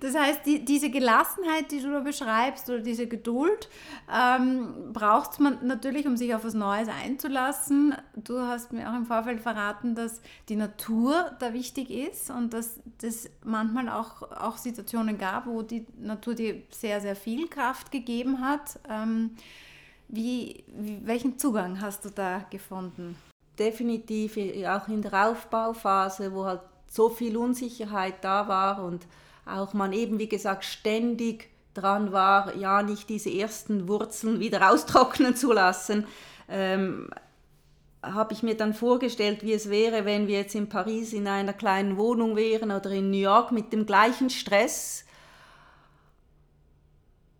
Das 0.00 0.14
heißt, 0.14 0.46
die, 0.46 0.64
diese 0.64 0.90
Gelassenheit, 0.90 1.70
die 1.70 1.80
du 1.80 1.90
da 1.92 2.00
beschreibst, 2.00 2.68
oder 2.68 2.80
diese 2.80 3.06
Geduld, 3.06 3.68
ähm, 4.12 4.92
braucht 4.92 5.40
man 5.40 5.66
natürlich, 5.66 6.06
um 6.06 6.16
sich 6.16 6.34
auf 6.34 6.44
was 6.44 6.54
Neues 6.54 6.88
einzulassen. 6.88 7.94
Du 8.14 8.40
hast 8.40 8.72
mir 8.72 8.90
auch 8.90 8.94
im 8.94 9.06
Vorfeld 9.06 9.40
verraten, 9.40 9.94
dass 9.94 10.20
die 10.48 10.56
Natur 10.56 11.32
da 11.38 11.52
wichtig 11.52 11.90
ist 11.90 12.30
und 12.30 12.52
dass 12.52 12.78
es 13.02 13.30
manchmal 13.44 13.88
auch, 13.88 14.22
auch 14.22 14.56
Situationen 14.56 15.18
gab, 15.18 15.46
wo 15.46 15.62
die 15.62 15.86
Natur 15.98 16.34
dir 16.34 16.62
sehr, 16.70 17.00
sehr 17.00 17.16
viel 17.16 17.48
Kraft 17.48 17.90
gegeben 17.90 18.40
hat. 18.40 18.78
Ähm, 18.88 19.30
wie, 20.08 20.64
welchen 21.02 21.38
Zugang 21.38 21.80
hast 21.80 22.04
du 22.04 22.10
da 22.10 22.44
gefunden? 22.50 23.16
Definitiv, 23.58 24.36
auch 24.66 24.88
in 24.88 25.02
der 25.02 25.28
Aufbauphase, 25.28 26.32
wo 26.32 26.44
halt 26.44 26.60
so 26.88 27.08
viel 27.08 27.36
Unsicherheit 27.36 28.22
da 28.22 28.46
war 28.46 28.84
und 28.84 29.06
auch 29.46 29.72
man 29.72 29.92
eben, 29.92 30.18
wie 30.18 30.28
gesagt, 30.28 30.64
ständig 30.64 31.48
dran 31.74 32.12
war, 32.12 32.54
ja, 32.56 32.82
nicht 32.82 33.08
diese 33.08 33.32
ersten 33.32 33.88
Wurzeln 33.88 34.40
wieder 34.40 34.70
austrocknen 34.72 35.36
zu 35.36 35.52
lassen, 35.52 36.06
ähm, 36.48 37.08
habe 38.02 38.32
ich 38.32 38.42
mir 38.42 38.56
dann 38.56 38.74
vorgestellt, 38.74 39.42
wie 39.42 39.52
es 39.52 39.70
wäre, 39.70 40.04
wenn 40.04 40.28
wir 40.28 40.38
jetzt 40.38 40.54
in 40.54 40.68
Paris 40.68 41.12
in 41.12 41.26
einer 41.26 41.52
kleinen 41.52 41.96
Wohnung 41.96 42.36
wären 42.36 42.70
oder 42.70 42.90
in 42.90 43.10
New 43.10 43.16
York 43.16 43.50
mit 43.52 43.72
dem 43.72 43.86
gleichen 43.86 44.30
Stress 44.30 45.05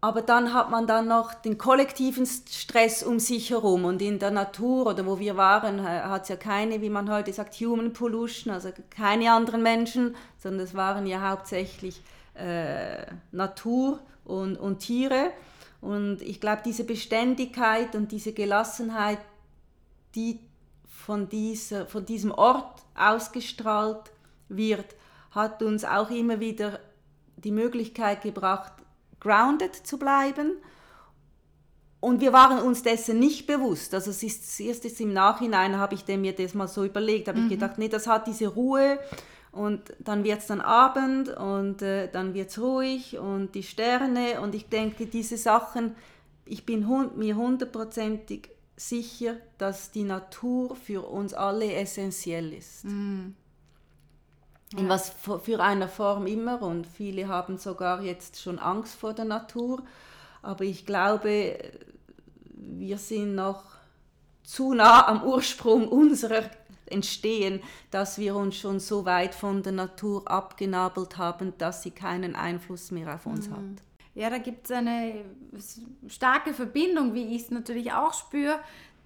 aber 0.01 0.23
dann 0.23 0.53
hat 0.53 0.71
man 0.71 0.87
dann 0.87 1.09
noch 1.09 1.35
den 1.35 1.59
kollektiven 1.59 2.27
Stress 2.27 3.03
um 3.03 3.19
sich 3.19 3.51
herum 3.51 3.85
und 3.85 4.03
in 4.03 4.19
der 4.19 4.31
Natur 4.31 4.87
oder 4.87 5.07
wo 5.07 5.19
wir 5.19 5.37
waren, 5.37 5.83
hat 5.83 6.25
es 6.25 6.29
ja 6.29 6.37
keine, 6.37 6.83
wie 6.83 6.91
man 6.91 7.11
heute 7.11 7.33
sagt, 7.33 7.55
Human 7.55 7.93
Pollution, 7.93 8.53
also 8.53 8.71
keine 8.91 9.33
anderen 9.33 9.63
Menschen, 9.63 10.15
sondern 10.39 10.67
es 10.67 10.75
waren 10.75 11.07
ja 11.07 11.29
hauptsächlich 11.29 12.03
äh, 12.35 13.07
Natur 13.33 14.01
und, 14.25 14.57
und 14.57 14.81
Tiere. 14.81 15.33
Und 15.81 16.21
ich 16.23 16.41
glaube, 16.41 16.63
diese 16.65 16.85
Beständigkeit 16.85 17.95
und 17.95 18.13
diese 18.13 18.33
Gelassenheit, 18.33 19.19
die 20.15 20.41
von, 20.85 21.29
dieser, 21.29 21.87
von 21.87 22.05
diesem 22.05 22.33
Ort 22.33 22.83
ausgestrahlt 22.95 24.11
wird, 24.49 24.95
hat 25.31 25.63
uns 25.63 25.85
auch 25.85 26.11
immer 26.11 26.41
wieder 26.41 26.81
die 27.37 27.51
Möglichkeit 27.51 28.23
gebracht, 28.23 28.73
grounded 29.27 29.75
zu 29.75 29.99
bleiben. 29.99 30.53
Und 32.01 32.21
wir 32.21 32.33
waren 32.33 32.61
uns 32.61 32.83
dessen 32.83 33.19
nicht 33.19 33.47
bewusst. 33.47 33.93
Also 33.93 34.11
es 34.11 34.23
ist 34.23 34.61
erst 34.61 34.85
jetzt 34.85 35.01
im 35.01 35.13
Nachhinein 35.13 35.77
habe 35.77 35.95
ich 35.95 36.07
mir 36.07 36.33
das 36.35 36.55
mal 36.55 36.69
so 36.69 36.85
überlegt, 36.85 37.27
habe 37.27 37.39
mhm. 37.39 37.47
ich 37.47 37.51
gedacht, 37.53 37.79
nee, 37.79 37.89
das 37.89 38.07
hat 38.07 38.27
diese 38.27 38.49
Ruhe 38.49 38.99
und 39.51 39.95
dann 39.99 40.23
wird 40.23 40.41
es 40.41 40.47
dann 40.47 40.61
Abend 40.61 41.31
und 41.31 41.83
äh, 41.83 42.09
dann 42.11 42.35
wird 42.35 42.51
es 42.51 42.61
ruhig 42.61 43.19
und 43.19 43.55
die 43.55 43.63
Sterne 43.63 44.41
und 44.41 44.55
ich 44.55 44.69
denke, 44.69 45.07
diese 45.07 45.39
Sachen, 45.39 45.97
ich 46.45 46.65
bin 46.65 46.87
mir 47.17 47.37
hundertprozentig 47.37 48.51
sicher, 48.77 49.37
dass 49.59 49.91
die 49.91 50.05
Natur 50.05 50.77
für 50.77 51.09
uns 51.09 51.33
alle 51.33 51.73
essentiell 51.73 52.53
ist. 52.53 52.85
Mm. 52.85 53.31
Ja. 54.73 54.81
In 54.81 54.89
was 54.89 55.11
für 55.43 55.61
einer 55.61 55.89
Form 55.89 56.27
immer 56.27 56.61
und 56.63 56.87
viele 56.87 57.29
haben 57.29 57.57
sogar 57.57 58.03
jetzt 58.03 58.41
schon 58.41 58.59
Angst 58.59 58.97
vor 58.97 59.15
der 59.15 59.25
Natur, 59.25 59.83
aber 60.43 60.65
ich 60.65 60.87
glaube, 60.87 61.59
wir 62.53 62.99
sind 62.99 63.37
noch 63.37 63.63
zu 64.43 64.75
nah 64.75 65.07
am 65.07 65.23
Ursprung 65.23 65.89
unserer 65.89 66.43
Entstehen, 66.87 67.61
dass 67.91 68.19
wir 68.19 68.37
uns 68.37 68.57
schon 68.57 68.79
so 68.79 69.05
weit 69.05 69.35
von 69.35 69.63
der 69.63 69.73
Natur 69.73 70.29
abgenabelt 70.31 71.19
haben, 71.19 71.53
dass 71.59 71.83
sie 71.83 71.91
keinen 71.91 72.37
Einfluss 72.37 72.91
mehr 72.93 73.13
auf 73.13 73.27
uns 73.27 73.49
mm. 73.49 73.53
hat. 73.53 73.83
Ja, 74.15 74.31
da 74.31 74.39
gibt 74.39 74.67
es 74.67 74.71
eine 74.71 75.25
starke 76.07 76.55
Verbindung, 76.55 77.13
wie 77.13 77.35
ich 77.35 77.43
es 77.43 77.51
natürlich 77.51 77.93
auch 77.93 78.15
spüre, 78.15 78.59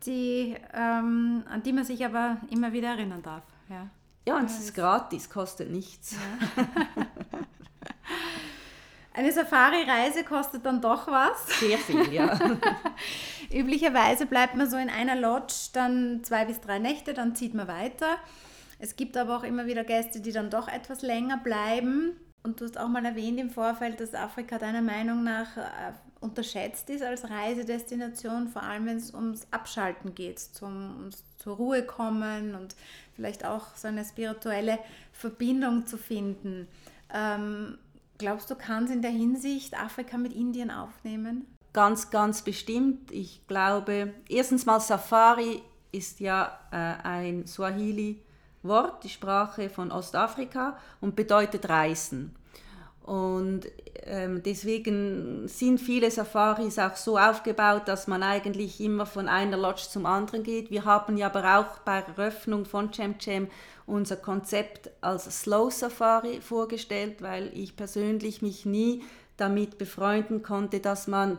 die, 0.04 0.54
ähm, 0.74 1.42
an 1.48 1.62
die 1.64 1.72
man 1.72 1.84
sich 1.84 2.04
aber 2.04 2.36
immer 2.50 2.72
wieder 2.72 2.88
erinnern 2.88 3.22
darf. 3.22 3.42
Ja, 3.68 3.88
ja 4.26 4.36
und 4.36 4.46
es 4.46 4.58
ist 4.58 4.74
gratis, 4.74 5.30
kostet 5.30 5.70
nichts. 5.70 6.12
Ja. 6.56 6.66
Eine 9.12 9.32
Safari-Reise 9.32 10.24
kostet 10.24 10.64
dann 10.64 10.80
doch 10.80 11.08
was. 11.08 11.58
Sehr 11.58 11.78
viel, 11.78 12.12
ja. 12.12 12.38
Üblicherweise 13.52 14.24
bleibt 14.26 14.54
man 14.54 14.70
so 14.70 14.76
in 14.76 14.88
einer 14.88 15.16
Lodge 15.16 15.70
dann 15.72 16.22
zwei 16.22 16.44
bis 16.44 16.60
drei 16.60 16.78
Nächte, 16.78 17.12
dann 17.12 17.34
zieht 17.34 17.52
man 17.52 17.66
weiter. 17.66 18.16
Es 18.78 18.96
gibt 18.96 19.16
aber 19.16 19.36
auch 19.36 19.42
immer 19.42 19.66
wieder 19.66 19.84
Gäste, 19.84 20.20
die 20.20 20.32
dann 20.32 20.48
doch 20.48 20.68
etwas 20.68 21.02
länger 21.02 21.36
bleiben. 21.38 22.12
Und 22.42 22.60
du 22.60 22.64
hast 22.64 22.78
auch 22.78 22.88
mal 22.88 23.04
erwähnt 23.04 23.38
im 23.38 23.50
Vorfeld, 23.50 24.00
dass 24.00 24.14
Afrika 24.14 24.58
deiner 24.58 24.80
Meinung 24.80 25.22
nach 25.24 25.56
äh, 25.56 25.92
unterschätzt 26.20 26.88
ist 26.88 27.02
als 27.02 27.28
Reisedestination, 27.28 28.48
vor 28.48 28.62
allem 28.62 28.86
wenn 28.86 28.96
es 28.96 29.12
ums 29.12 29.46
Abschalten 29.50 30.14
geht, 30.14 30.38
zum 30.38 30.96
ums 30.98 31.24
zur 31.36 31.56
Ruhe 31.56 31.82
kommen 31.82 32.54
und 32.54 32.76
vielleicht 33.20 33.44
auch 33.44 33.76
so 33.76 33.86
eine 33.86 34.02
spirituelle 34.02 34.78
Verbindung 35.12 35.86
zu 35.86 35.98
finden. 35.98 36.66
Ähm, 37.12 37.76
glaubst 38.16 38.50
du, 38.50 38.54
kann 38.54 38.84
es 38.84 38.90
in 38.90 39.02
der 39.02 39.10
Hinsicht 39.10 39.78
Afrika 39.78 40.16
mit 40.16 40.32
Indien 40.32 40.70
aufnehmen? 40.70 41.46
Ganz, 41.74 42.10
ganz 42.10 42.42
bestimmt. 42.42 43.12
Ich 43.12 43.46
glaube, 43.46 44.14
erstens 44.28 44.64
mal 44.64 44.80
Safari 44.80 45.62
ist 45.92 46.20
ja 46.20 46.58
äh, 46.72 47.06
ein 47.06 47.46
Swahili 47.46 48.22
Wort, 48.62 49.04
die 49.04 49.08
Sprache 49.10 49.68
von 49.68 49.92
Ostafrika 49.92 50.78
und 51.00 51.14
bedeutet 51.14 51.68
Reisen. 51.68 52.34
Und 53.02 53.62
ähm, 54.04 54.42
deswegen 54.42 55.48
sind 55.48 55.80
viele 55.80 56.10
Safaris 56.10 56.78
auch 56.78 56.96
so 56.96 57.18
aufgebaut, 57.18 57.82
dass 57.86 58.06
man 58.06 58.22
eigentlich 58.22 58.80
immer 58.80 59.06
von 59.06 59.28
einer 59.28 59.56
Lodge 59.56 59.86
zum 59.90 60.06
anderen 60.06 60.42
geht. 60.42 60.70
Wir 60.70 60.84
haben 60.84 61.16
ja 61.16 61.26
aber 61.26 61.58
auch 61.58 61.78
bei 61.80 62.02
der 62.02 62.16
Eröffnung 62.16 62.64
von 62.66 62.92
Cem 62.92 63.18
Cem 63.18 63.48
unser 63.86 64.16
Konzept 64.16 64.90
als 65.00 65.42
Slow 65.42 65.70
Safari 65.70 66.40
vorgestellt, 66.40 67.22
weil 67.22 67.50
ich 67.54 67.76
persönlich 67.76 68.42
mich 68.42 68.64
nie 68.64 69.02
damit 69.36 69.78
befreunden 69.78 70.42
konnte, 70.42 70.80
dass 70.80 71.06
man 71.06 71.38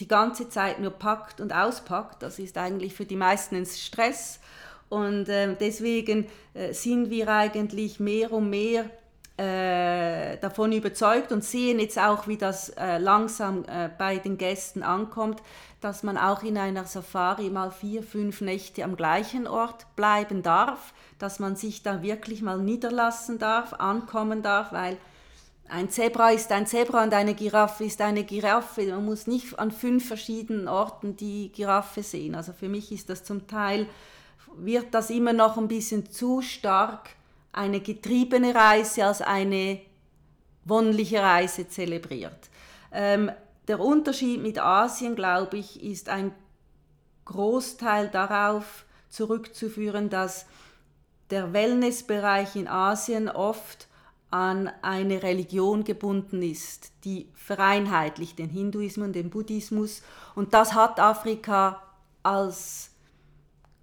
die 0.00 0.08
ganze 0.08 0.48
Zeit 0.48 0.80
nur 0.80 0.90
packt 0.90 1.40
und 1.40 1.54
auspackt. 1.54 2.22
Das 2.22 2.38
ist 2.38 2.58
eigentlich 2.58 2.94
für 2.94 3.06
die 3.06 3.16
meisten 3.16 3.54
ein 3.54 3.66
Stress 3.66 4.40
und 4.88 5.28
äh, 5.28 5.56
deswegen 5.58 6.26
äh, 6.54 6.72
sind 6.72 7.10
wir 7.10 7.28
eigentlich 7.28 7.98
mehr 7.98 8.32
und 8.32 8.50
mehr 8.50 8.90
äh, 9.36 10.38
davon 10.38 10.72
überzeugt 10.72 11.30
und 11.30 11.44
sehen 11.44 11.78
jetzt 11.78 11.98
auch, 11.98 12.26
wie 12.26 12.38
das 12.38 12.70
äh, 12.70 12.98
langsam 12.98 13.64
äh, 13.64 13.90
bei 13.96 14.16
den 14.16 14.38
Gästen 14.38 14.82
ankommt, 14.82 15.42
dass 15.80 16.02
man 16.02 16.16
auch 16.16 16.42
in 16.42 16.56
einer 16.56 16.84
Safari 16.84 17.50
mal 17.50 17.70
vier, 17.70 18.02
fünf 18.02 18.40
Nächte 18.40 18.82
am 18.82 18.96
gleichen 18.96 19.46
Ort 19.46 19.86
bleiben 19.94 20.42
darf, 20.42 20.94
dass 21.18 21.38
man 21.38 21.54
sich 21.54 21.82
da 21.82 22.02
wirklich 22.02 22.40
mal 22.40 22.58
niederlassen 22.58 23.38
darf, 23.38 23.74
ankommen 23.74 24.42
darf, 24.42 24.72
weil 24.72 24.96
ein 25.68 25.90
Zebra 25.90 26.30
ist 26.30 26.52
ein 26.52 26.66
Zebra 26.66 27.02
und 27.02 27.12
eine 27.12 27.34
Giraffe 27.34 27.84
ist 27.84 28.00
eine 28.00 28.24
Giraffe. 28.24 28.86
Man 28.86 29.04
muss 29.04 29.26
nicht 29.26 29.58
an 29.58 29.72
fünf 29.72 30.06
verschiedenen 30.06 30.68
Orten 30.68 31.16
die 31.16 31.50
Giraffe 31.52 32.02
sehen. 32.02 32.36
Also 32.36 32.52
für 32.52 32.68
mich 32.68 32.92
ist 32.92 33.10
das 33.10 33.24
zum 33.24 33.46
Teil 33.48 33.86
wird 34.58 34.94
das 34.94 35.10
immer 35.10 35.32
noch 35.32 35.58
ein 35.58 35.68
bisschen 35.68 36.10
zu 36.10 36.40
stark 36.40 37.10
eine 37.56 37.80
getriebene 37.80 38.54
Reise 38.54 39.06
als 39.06 39.22
eine 39.22 39.80
wonnliche 40.64 41.20
Reise 41.20 41.68
zelebriert. 41.68 42.50
Ähm, 42.92 43.30
der 43.68 43.80
Unterschied 43.80 44.42
mit 44.42 44.58
Asien, 44.58 45.16
glaube 45.16 45.58
ich, 45.58 45.82
ist 45.82 46.08
ein 46.08 46.32
Großteil 47.24 48.08
darauf 48.08 48.84
zurückzuführen, 49.08 50.10
dass 50.10 50.46
der 51.30 51.52
Wellnessbereich 51.52 52.54
in 52.54 52.68
Asien 52.68 53.28
oft 53.28 53.88
an 54.30 54.70
eine 54.82 55.22
Religion 55.22 55.84
gebunden 55.84 56.42
ist, 56.42 56.92
die 57.04 57.28
vereinheitlicht 57.34 58.38
den 58.38 58.50
Hinduismus 58.50 59.06
und 59.06 59.12
den 59.14 59.30
Buddhismus. 59.30 60.02
Und 60.34 60.54
das 60.54 60.74
hat 60.74 61.00
Afrika 61.00 61.82
als 62.22 62.90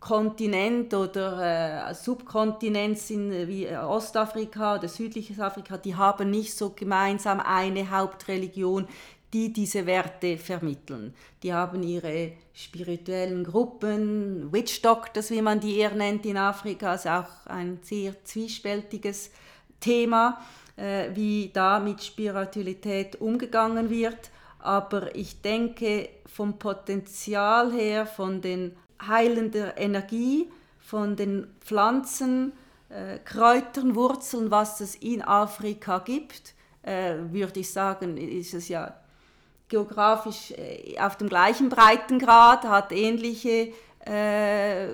Kontinent 0.04 0.94
oder 0.94 1.90
äh, 1.90 1.96
Subkontinent 1.96 3.00
sind 3.00 3.32
äh, 3.32 3.48
wie 3.48 3.66
äh, 3.66 3.78
Ostafrika 3.78 4.76
oder 4.76 4.90
südliches 4.90 5.40
Afrika, 5.40 5.78
die 5.78 5.96
haben 5.96 6.30
nicht 6.30 6.54
so 6.54 6.72
gemeinsam 6.72 7.40
eine 7.40 7.90
Hauptreligion, 7.90 8.86
die 9.32 9.54
diese 9.54 9.86
Werte 9.86 10.38
vermitteln. 10.38 11.14
Die 11.42 11.54
haben 11.54 11.84
ihre 11.84 12.34
spirituellen 12.54 13.46
Gruppen, 13.46 14.52
Witch 14.52 14.82
Doctors, 14.82 15.32
wie 15.32 15.42
man 15.42 15.62
die 15.62 15.78
eher 15.78 15.96
nennt 15.96 16.26
in 16.26 16.36
Afrika, 16.36 16.96
ist 16.96 17.08
auch 17.08 17.46
ein 17.46 17.80
sehr 17.82 18.14
zwiespältiges 18.26 19.32
Thema, 19.80 20.42
äh, 20.76 21.12
wie 21.14 21.50
da 21.54 21.80
mit 21.80 22.04
Spiritualität 22.04 23.22
umgegangen 23.22 23.90
wird. 23.90 24.32
Aber 24.60 25.16
ich 25.16 25.42
denke, 25.42 26.10
vom 26.26 26.60
Potenzial 26.60 27.72
her, 27.72 28.06
von 28.06 28.42
den 28.42 28.76
heilender 29.02 29.78
Energie 29.78 30.52
von 30.80 31.16
den 31.16 31.48
Pflanzen, 31.62 32.54
äh, 32.90 33.20
Kräutern, 33.20 33.96
Wurzeln, 33.96 34.52
was 34.52 34.82
es 34.82 34.96
in 34.96 35.22
Afrika 35.22 36.00
gibt, 36.00 36.54
äh, 36.84 37.16
würde 37.32 37.62
ich 37.62 37.72
sagen, 37.72 38.18
ist 38.18 38.54
es 38.54 38.68
ja 38.68 38.94
geografisch 39.68 40.52
äh, 40.52 41.00
auf 41.00 41.18
dem 41.18 41.30
gleichen 41.30 41.70
Breitengrad, 41.70 42.64
hat 42.66 42.92
ähnliche 42.92 43.74
äh, 44.06 44.88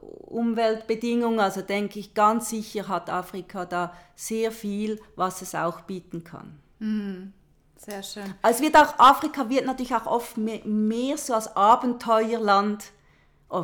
Umweltbedingungen. 0.00 1.40
Also 1.40 1.60
denke 1.60 1.98
ich, 1.98 2.14
ganz 2.14 2.50
sicher 2.50 2.88
hat 2.88 3.10
Afrika 3.10 3.66
da 3.66 3.92
sehr 4.14 4.52
viel, 4.52 5.00
was 5.16 5.42
es 5.42 5.54
auch 5.54 5.82
bieten 5.82 6.24
kann. 6.24 6.58
Mhm. 6.78 7.32
Sehr 7.76 8.02
schön. 8.02 8.34
Also 8.40 8.62
wird 8.62 8.76
auch, 8.76 8.98
Afrika 8.98 9.50
wird 9.50 9.66
natürlich 9.66 9.94
auch 9.94 10.06
oft 10.06 10.38
mehr, 10.38 10.64
mehr 10.64 11.18
so 11.18 11.34
als 11.34 11.54
Abenteuerland 11.54 12.92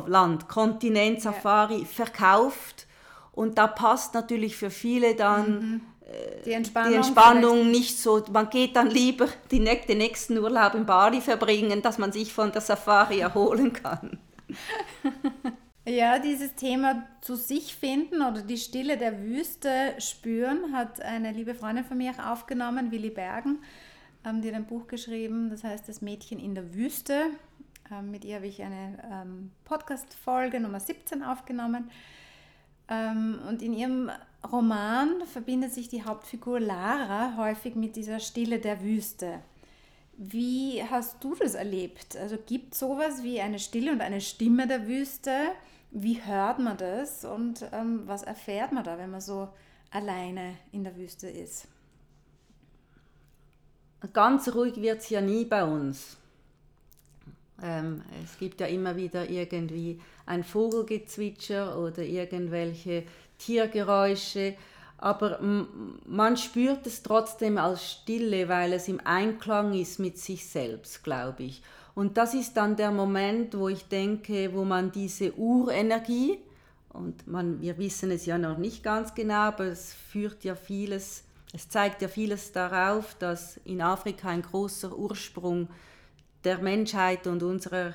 Land, 0.07 0.47
Kontinent, 0.47 1.21
Safari 1.21 1.79
ja. 1.79 1.85
verkauft. 1.85 2.87
Und 3.33 3.57
da 3.57 3.67
passt 3.67 4.13
natürlich 4.13 4.57
für 4.57 4.69
viele 4.69 5.15
dann 5.15 5.51
mhm. 5.53 5.81
Äh, 6.11 6.43
die 6.43 6.51
Entspannung, 6.51 6.91
die 6.91 6.97
Entspannung 6.97 7.71
nicht 7.71 7.97
so. 7.97 8.23
Man 8.31 8.49
geht 8.49 8.75
dann 8.75 8.89
lieber 8.89 9.27
die, 9.49 9.59
den 9.59 9.97
nächsten 9.97 10.37
Urlaub 10.37 10.75
in 10.75 10.85
Bali 10.85 11.21
verbringen, 11.21 11.81
dass 11.81 11.97
man 11.97 12.11
sich 12.11 12.33
von 12.33 12.51
der 12.51 12.61
Safari 12.61 13.19
erholen 13.19 13.73
kann. 13.73 14.19
Ja, 15.87 16.19
dieses 16.19 16.53
Thema 16.53 17.07
zu 17.21 17.35
sich 17.35 17.75
finden 17.75 18.21
oder 18.21 18.43
die 18.43 18.57
Stille 18.57 18.97
der 18.97 19.23
Wüste 19.23 19.95
spüren, 19.97 20.73
hat 20.73 21.01
eine 21.01 21.31
liebe 21.31 21.55
Freundin 21.55 21.83
von 21.83 21.97
mir 21.97 22.11
auch 22.11 22.33
aufgenommen, 22.33 22.91
Willi 22.91 23.09
Bergen, 23.09 23.63
die 24.23 24.47
hat 24.49 24.55
ein 24.55 24.67
Buch 24.67 24.85
geschrieben, 24.85 25.49
das 25.49 25.63
heißt 25.63 25.89
Das 25.89 26.03
Mädchen 26.03 26.39
in 26.39 26.53
der 26.53 26.75
Wüste. 26.75 27.31
Ähm, 27.91 28.11
mit 28.11 28.23
ihr 28.23 28.37
habe 28.37 28.47
ich 28.47 28.61
eine 28.63 28.97
ähm, 29.11 29.51
Podcast-Folge 29.65 30.59
Nummer 30.59 30.79
17 30.79 31.23
aufgenommen. 31.23 31.91
Ähm, 32.87 33.39
und 33.47 33.61
in 33.61 33.73
ihrem 33.73 34.09
Roman 34.49 35.25
verbindet 35.25 35.73
sich 35.73 35.89
die 35.89 36.03
Hauptfigur 36.03 36.59
Lara 36.59 37.35
häufig 37.37 37.75
mit 37.75 37.95
dieser 37.95 38.19
Stille 38.19 38.59
der 38.59 38.81
Wüste. 38.81 39.39
Wie 40.17 40.83
hast 40.89 41.23
du 41.23 41.35
das 41.35 41.55
erlebt? 41.55 42.15
Also 42.15 42.37
gibt 42.37 42.73
es 42.73 42.79
sowas 42.79 43.23
wie 43.23 43.41
eine 43.41 43.59
Stille 43.59 43.91
und 43.91 44.01
eine 44.01 44.21
Stimme 44.21 44.67
der 44.67 44.87
Wüste? 44.87 45.31
Wie 45.91 46.23
hört 46.23 46.59
man 46.59 46.77
das 46.77 47.25
und 47.25 47.65
ähm, 47.73 48.03
was 48.05 48.23
erfährt 48.23 48.71
man 48.71 48.83
da, 48.83 48.97
wenn 48.97 49.11
man 49.11 49.21
so 49.21 49.49
alleine 49.89 50.55
in 50.71 50.83
der 50.83 50.95
Wüste 50.95 51.27
ist? 51.27 51.67
Ganz 54.13 54.47
ruhig 54.53 54.77
wird 54.77 54.99
es 54.99 55.09
ja 55.09 55.21
nie 55.21 55.45
bei 55.45 55.63
uns. 55.63 56.17
Ähm, 57.61 58.01
es 58.23 58.37
gibt 58.37 58.59
ja 58.61 58.67
immer 58.67 58.95
wieder 58.95 59.29
irgendwie 59.29 59.99
ein 60.25 60.43
Vogelgezwitscher 60.43 61.77
oder 61.77 62.03
irgendwelche 62.03 63.03
Tiergeräusche, 63.37 64.55
aber 64.97 65.39
man 66.05 66.37
spürt 66.37 66.85
es 66.85 67.01
trotzdem 67.01 67.57
als 67.57 67.91
Stille, 67.91 68.47
weil 68.47 68.73
es 68.73 68.87
im 68.87 69.01
Einklang 69.03 69.73
ist 69.73 69.99
mit 69.99 70.19
sich 70.19 70.45
selbst, 70.45 71.03
glaube 71.03 71.43
ich. 71.43 71.63
Und 71.95 72.17
das 72.17 72.35
ist 72.35 72.53
dann 72.53 72.75
der 72.75 72.91
Moment, 72.91 73.57
wo 73.57 73.67
ich 73.67 73.87
denke, 73.87 74.53
wo 74.53 74.63
man 74.63 74.91
diese 74.91 75.33
Urenergie, 75.33 76.37
und 76.93 77.25
man, 77.27 77.61
wir 77.61 77.77
wissen 77.77 78.11
es 78.11 78.25
ja 78.25 78.37
noch 78.37 78.57
nicht 78.57 78.83
ganz 78.83 79.15
genau, 79.15 79.47
aber 79.47 79.65
es 79.65 79.93
führt 79.93 80.43
ja 80.43 80.55
vieles, 80.55 81.23
es 81.53 81.67
zeigt 81.67 82.01
ja 82.01 82.07
vieles 82.07 82.51
darauf, 82.51 83.15
dass 83.15 83.57
in 83.65 83.81
Afrika 83.81 84.29
ein 84.29 84.41
großer 84.41 84.95
Ursprung 84.97 85.67
der 86.43 86.59
Menschheit 86.59 87.27
und 87.27 87.43
unserer, 87.43 87.93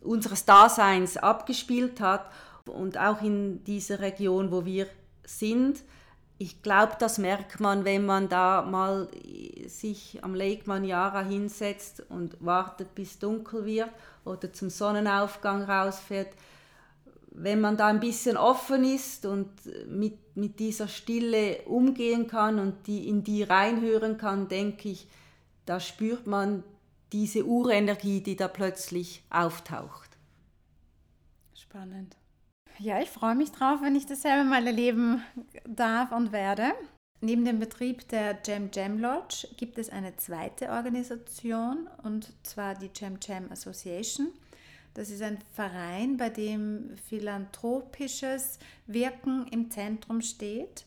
unseres 0.00 0.44
Daseins 0.44 1.16
abgespielt 1.16 2.00
hat. 2.00 2.30
Und 2.66 2.98
auch 2.98 3.22
in 3.22 3.62
dieser 3.64 4.00
Region, 4.00 4.50
wo 4.50 4.64
wir 4.64 4.86
sind, 5.26 5.82
ich 6.36 6.62
glaube, 6.62 6.94
das 6.98 7.18
merkt 7.18 7.60
man, 7.60 7.84
wenn 7.84 8.04
man 8.04 8.28
da 8.28 8.62
mal 8.62 9.08
sich 9.66 10.18
am 10.22 10.34
Lake 10.34 10.64
Manyara 10.66 11.22
hinsetzt 11.22 12.02
und 12.08 12.36
wartet, 12.44 12.94
bis 12.94 13.18
dunkel 13.18 13.64
wird 13.64 13.90
oder 14.24 14.52
zum 14.52 14.68
Sonnenaufgang 14.68 15.62
rausfährt. 15.62 16.34
Wenn 17.30 17.60
man 17.60 17.76
da 17.76 17.86
ein 17.86 18.00
bisschen 18.00 18.36
offen 18.36 18.84
ist 18.84 19.26
und 19.26 19.48
mit, 19.88 20.36
mit 20.36 20.58
dieser 20.58 20.88
Stille 20.88 21.62
umgehen 21.66 22.26
kann 22.26 22.58
und 22.58 22.86
die, 22.86 23.08
in 23.08 23.22
die 23.22 23.42
reinhören 23.44 24.18
kann, 24.18 24.48
denke 24.48 24.88
ich, 24.88 25.08
da 25.66 25.78
spürt 25.80 26.26
man 26.26 26.64
diese 27.14 27.46
Urenergie, 27.46 28.20
die 28.20 28.34
da 28.34 28.48
plötzlich 28.48 29.22
auftaucht. 29.30 30.10
Spannend. 31.54 32.16
Ja, 32.80 33.00
ich 33.00 33.08
freue 33.08 33.36
mich 33.36 33.52
drauf, 33.52 33.80
wenn 33.82 33.94
ich 33.94 34.04
das 34.04 34.22
selber 34.22 34.42
mal 34.42 34.66
erleben 34.66 35.22
darf 35.64 36.10
und 36.10 36.32
werde. 36.32 36.72
Neben 37.20 37.44
dem 37.44 37.60
Betrieb 37.60 38.08
der 38.08 38.40
Jam 38.44 38.68
Jam 38.74 38.98
Lodge 38.98 39.46
gibt 39.56 39.78
es 39.78 39.90
eine 39.90 40.16
zweite 40.16 40.70
Organisation 40.70 41.88
und 42.02 42.32
zwar 42.42 42.74
die 42.74 42.90
Jam 42.92 43.18
Jam 43.22 43.50
Association. 43.52 44.32
Das 44.94 45.08
ist 45.08 45.22
ein 45.22 45.38
Verein, 45.54 46.16
bei 46.16 46.30
dem 46.30 46.96
philanthropisches 47.08 48.58
Wirken 48.88 49.46
im 49.52 49.70
Zentrum 49.70 50.20
steht. 50.20 50.84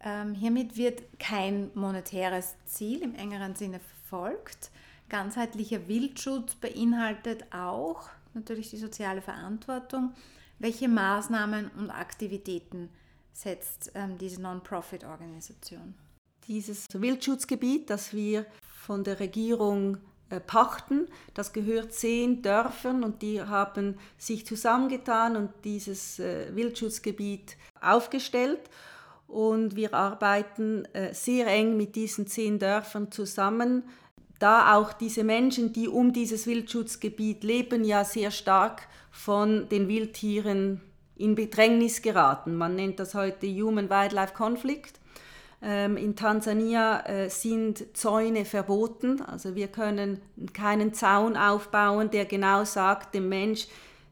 Ähm, 0.00 0.34
hiermit 0.34 0.78
wird 0.78 1.02
kein 1.18 1.70
monetäres 1.74 2.54
Ziel 2.64 3.02
im 3.02 3.14
engeren 3.14 3.54
Sinne 3.54 3.80
verfolgt. 3.80 4.70
Ganzheitlicher 5.08 5.88
Wildschutz 5.88 6.54
beinhaltet 6.54 7.52
auch 7.52 8.08
natürlich 8.34 8.70
die 8.70 8.78
soziale 8.78 9.22
Verantwortung 9.22 10.14
welche 10.58 10.88
Maßnahmen 10.88 11.70
und 11.78 11.90
Aktivitäten 11.90 12.88
setzt 13.32 13.92
ähm, 13.94 14.16
diese 14.18 14.40
Non-Profit-Organisation? 14.40 15.94
Dieses 16.46 16.86
Wildschutzgebiet, 16.92 17.90
das 17.90 18.14
wir 18.14 18.46
von 18.62 19.04
der 19.04 19.20
Regierung 19.20 19.98
äh, 20.30 20.40
pachten, 20.40 21.08
das 21.34 21.52
gehört 21.52 21.92
zehn 21.92 22.40
Dörfern 22.40 23.04
und 23.04 23.20
die 23.20 23.42
haben 23.42 23.98
sich 24.16 24.46
zusammengetan 24.46 25.36
und 25.36 25.50
dieses 25.64 26.18
äh, 26.18 26.54
Wildschutzgebiet 26.54 27.56
aufgestellt. 27.80 28.70
Und 29.28 29.74
wir 29.74 29.92
arbeiten 29.92 30.84
äh, 30.94 31.12
sehr 31.12 31.48
eng 31.48 31.76
mit 31.76 31.96
diesen 31.96 32.28
zehn 32.28 32.60
Dörfern 32.60 33.10
zusammen, 33.10 33.82
da 34.38 34.76
auch 34.76 34.92
diese 34.92 35.24
Menschen, 35.24 35.72
die 35.72 35.88
um 35.88 36.12
dieses 36.12 36.46
Wildschutzgebiet 36.46 37.42
leben, 37.44 37.84
ja 37.84 38.04
sehr 38.04 38.30
stark 38.30 38.82
von 39.10 39.68
den 39.68 39.88
Wildtieren 39.88 40.80
in 41.16 41.34
Bedrängnis 41.34 42.02
geraten. 42.02 42.54
Man 42.56 42.76
nennt 42.76 43.00
das 43.00 43.14
heute 43.14 43.46
Human-Wildlife 43.46 44.34
Conflict. 44.34 45.00
Ähm, 45.62 45.96
in 45.96 46.14
Tansania 46.16 47.00
äh, 47.06 47.30
sind 47.30 47.96
Zäune 47.96 48.44
verboten, 48.44 49.22
also 49.22 49.54
wir 49.54 49.68
können 49.68 50.20
keinen 50.52 50.92
Zaun 50.92 51.34
aufbauen, 51.36 52.10
der 52.10 52.26
genau 52.26 52.64
sagt 52.64 53.14
dem 53.14 53.30
Mensch, 53.30 53.66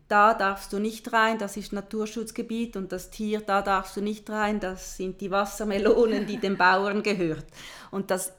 da 0.08 0.32
darfst 0.32 0.72
du 0.72 0.78
nicht 0.78 1.12
rein, 1.12 1.38
das 1.38 1.56
ist 1.58 1.72
Naturschutzgebiet 1.72 2.76
und 2.76 2.92
das 2.92 3.10
Tier, 3.10 3.40
da 3.40 3.60
darfst 3.60 3.96
du 3.96 4.00
nicht 4.00 4.28
rein, 4.30 4.58
das 4.58 4.96
sind 4.96 5.20
die 5.20 5.30
Wassermelonen, 5.30 6.26
die 6.26 6.36
den 6.40 6.56
Bauern 6.56 7.02
gehört. 7.02 7.44
Und 7.90 8.10
das 8.10 8.32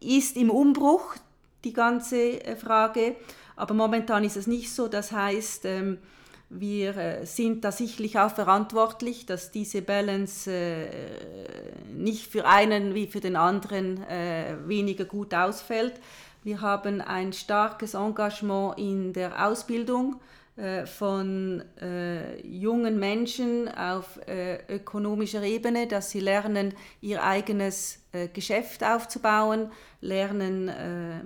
ist 0.00 0.36
im 0.36 0.50
Umbruch, 0.50 1.14
die 1.64 1.72
ganze 1.72 2.44
äh, 2.44 2.56
Frage. 2.56 3.16
Aber 3.56 3.74
momentan 3.74 4.24
ist 4.24 4.36
es 4.36 4.46
nicht 4.46 4.72
so. 4.72 4.88
Das 4.88 5.12
heißt, 5.12 5.64
ähm, 5.66 5.98
wir 6.48 6.96
äh, 6.96 7.26
sind 7.26 7.64
da 7.64 7.72
sicherlich 7.72 8.18
auch 8.18 8.34
verantwortlich, 8.34 9.26
dass 9.26 9.50
diese 9.50 9.82
Balance 9.82 10.50
äh, 10.50 10.88
nicht 11.92 12.26
für 12.26 12.46
einen 12.46 12.94
wie 12.94 13.06
für 13.06 13.20
den 13.20 13.36
anderen 13.36 14.00
weniger 14.66 15.04
gut 15.04 15.34
ausfällt. 15.34 15.94
Wir 16.42 16.60
haben 16.60 17.00
ein 17.02 17.32
starkes 17.32 17.94
Engagement 17.94 18.78
in 18.78 19.12
der 19.12 19.46
Ausbildung 19.46 20.20
äh, 20.60 20.84
von 20.84 21.62
äh, 21.80 22.46
jungen 22.46 22.98
Menschen 22.98 23.66
auf 23.68 24.18
äh, 24.28 24.58
ökonomischer 24.68 25.42
Ebene, 25.42 25.86
dass 25.86 26.10
sie 26.10 26.20
lernen, 26.20 26.74
ihr 27.00 27.24
eigenes 27.24 28.00
äh, 28.12 28.28
Geschäft 28.28 28.84
aufzubauen, 28.84 29.72
lernen, 30.02 30.70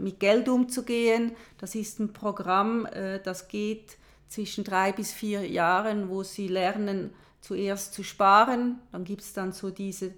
mit 0.01 0.21
Geld 0.21 0.49
umzugehen. 0.49 1.33
Das 1.59 1.75
ist 1.77 2.01
ein 2.01 2.13
Programm, 2.13 2.89
das 3.23 3.47
geht 3.47 3.97
zwischen 4.27 4.65
drei 4.65 4.91
bis 4.91 5.13
vier 5.13 5.49
Jahren, 5.49 6.09
wo 6.09 6.25
sie 6.25 6.49
lernen, 6.49 7.11
zuerst 7.41 7.95
zu 7.95 8.03
sparen. 8.03 8.81
Dann 8.91 9.05
gibt 9.05 9.23
es 9.23 9.33
dann 9.33 9.53
so 9.53 9.71
diese 9.71 10.11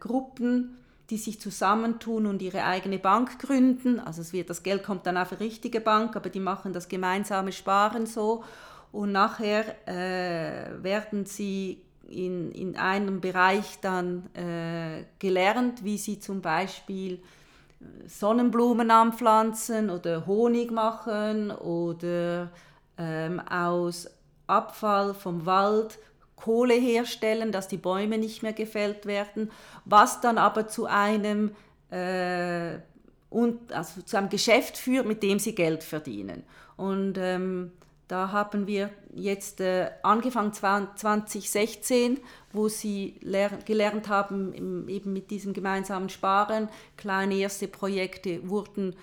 Gruppen, 0.00 0.76
die 1.12 1.18
sich 1.18 1.38
zusammentun 1.38 2.24
und 2.24 2.40
ihre 2.40 2.64
eigene 2.64 2.98
Bank 2.98 3.38
gründen. 3.38 4.00
Also 4.00 4.22
es 4.22 4.32
wird, 4.32 4.48
das 4.48 4.62
Geld 4.62 4.82
kommt 4.82 5.04
dann 5.04 5.18
auf 5.18 5.30
eine 5.30 5.40
richtige 5.40 5.82
Bank, 5.82 6.16
aber 6.16 6.30
die 6.30 6.40
machen 6.40 6.72
das 6.72 6.88
gemeinsame 6.88 7.52
Sparen 7.52 8.06
so. 8.06 8.44
Und 8.92 9.12
nachher 9.12 9.86
äh, 9.86 10.82
werden 10.82 11.26
sie 11.26 11.82
in, 12.08 12.50
in 12.52 12.78
einem 12.78 13.20
Bereich 13.20 13.78
dann 13.82 14.34
äh, 14.34 15.04
gelernt, 15.18 15.84
wie 15.84 15.98
sie 15.98 16.18
zum 16.18 16.40
Beispiel 16.40 17.16
äh, 17.82 18.08
Sonnenblumen 18.08 18.90
anpflanzen 18.90 19.90
oder 19.90 20.24
Honig 20.24 20.70
machen 20.70 21.50
oder 21.50 22.50
ähm, 22.96 23.38
aus 23.38 24.08
Abfall 24.46 25.12
vom 25.12 25.44
Wald 25.44 25.98
Kohle 26.42 26.74
herstellen, 26.74 27.52
dass 27.52 27.68
die 27.68 27.76
Bäume 27.76 28.18
nicht 28.18 28.42
mehr 28.42 28.52
gefällt 28.52 29.06
werden, 29.06 29.50
was 29.84 30.20
dann 30.20 30.38
aber 30.38 30.66
zu 30.66 30.86
einem, 30.86 31.52
äh, 31.90 32.78
und, 33.30 33.72
also 33.72 34.02
zu 34.02 34.16
einem 34.16 34.28
Geschäft 34.28 34.76
führt, 34.76 35.06
mit 35.06 35.22
dem 35.22 35.38
sie 35.38 35.54
Geld 35.54 35.84
verdienen. 35.84 36.42
Und 36.76 37.16
ähm, 37.16 37.70
da 38.08 38.32
haben 38.32 38.66
wir 38.66 38.90
jetzt 39.14 39.60
äh, 39.60 39.90
angefangen 40.02 40.52
2016, 40.52 42.18
wo 42.52 42.68
sie 42.68 43.20
gelernt 43.64 44.08
haben, 44.08 44.52
im, 44.52 44.88
eben 44.88 45.12
mit 45.12 45.30
diesem 45.30 45.52
gemeinsamen 45.52 46.08
Sparen. 46.08 46.68
Kleine 46.96 47.36
erste 47.36 47.68
Projekte 47.68 48.48
wurden 48.50 48.96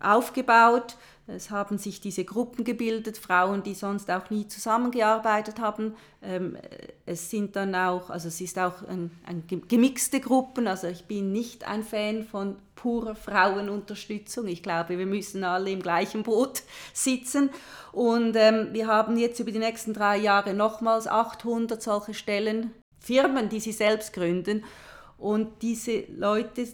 aufgebaut. 0.00 0.96
Es 1.26 1.50
haben 1.50 1.78
sich 1.78 2.02
diese 2.02 2.24
Gruppen 2.24 2.64
gebildet, 2.64 3.16
Frauen, 3.16 3.62
die 3.62 3.72
sonst 3.72 4.10
auch 4.10 4.28
nie 4.28 4.46
zusammengearbeitet 4.46 5.58
haben. 5.58 5.96
Ähm, 6.22 6.58
es 7.06 7.30
sind 7.30 7.56
dann 7.56 7.74
auch, 7.74 8.10
also 8.10 8.28
es 8.28 8.42
ist 8.42 8.58
auch 8.58 8.82
ein, 8.86 9.10
ein 9.24 9.44
gemixte 9.46 10.20
Gruppen. 10.20 10.68
Also 10.68 10.86
ich 10.86 11.06
bin 11.06 11.32
nicht 11.32 11.66
ein 11.66 11.82
Fan 11.82 12.24
von 12.24 12.56
purer 12.76 13.14
Frauenunterstützung. 13.14 14.46
Ich 14.48 14.62
glaube, 14.62 14.98
wir 14.98 15.06
müssen 15.06 15.44
alle 15.44 15.70
im 15.70 15.80
gleichen 15.80 16.24
Boot 16.24 16.62
sitzen. 16.92 17.48
Und 17.92 18.36
ähm, 18.36 18.68
wir 18.72 18.86
haben 18.86 19.16
jetzt 19.16 19.40
über 19.40 19.50
die 19.50 19.58
nächsten 19.58 19.94
drei 19.94 20.18
Jahre 20.18 20.52
nochmals 20.52 21.06
800 21.06 21.82
solche 21.82 22.12
Stellen, 22.12 22.72
Firmen, 23.00 23.48
die 23.48 23.60
sie 23.60 23.72
selbst 23.72 24.12
gründen. 24.12 24.62
Und 25.16 25.62
diese 25.62 26.04
Leute, 26.14 26.68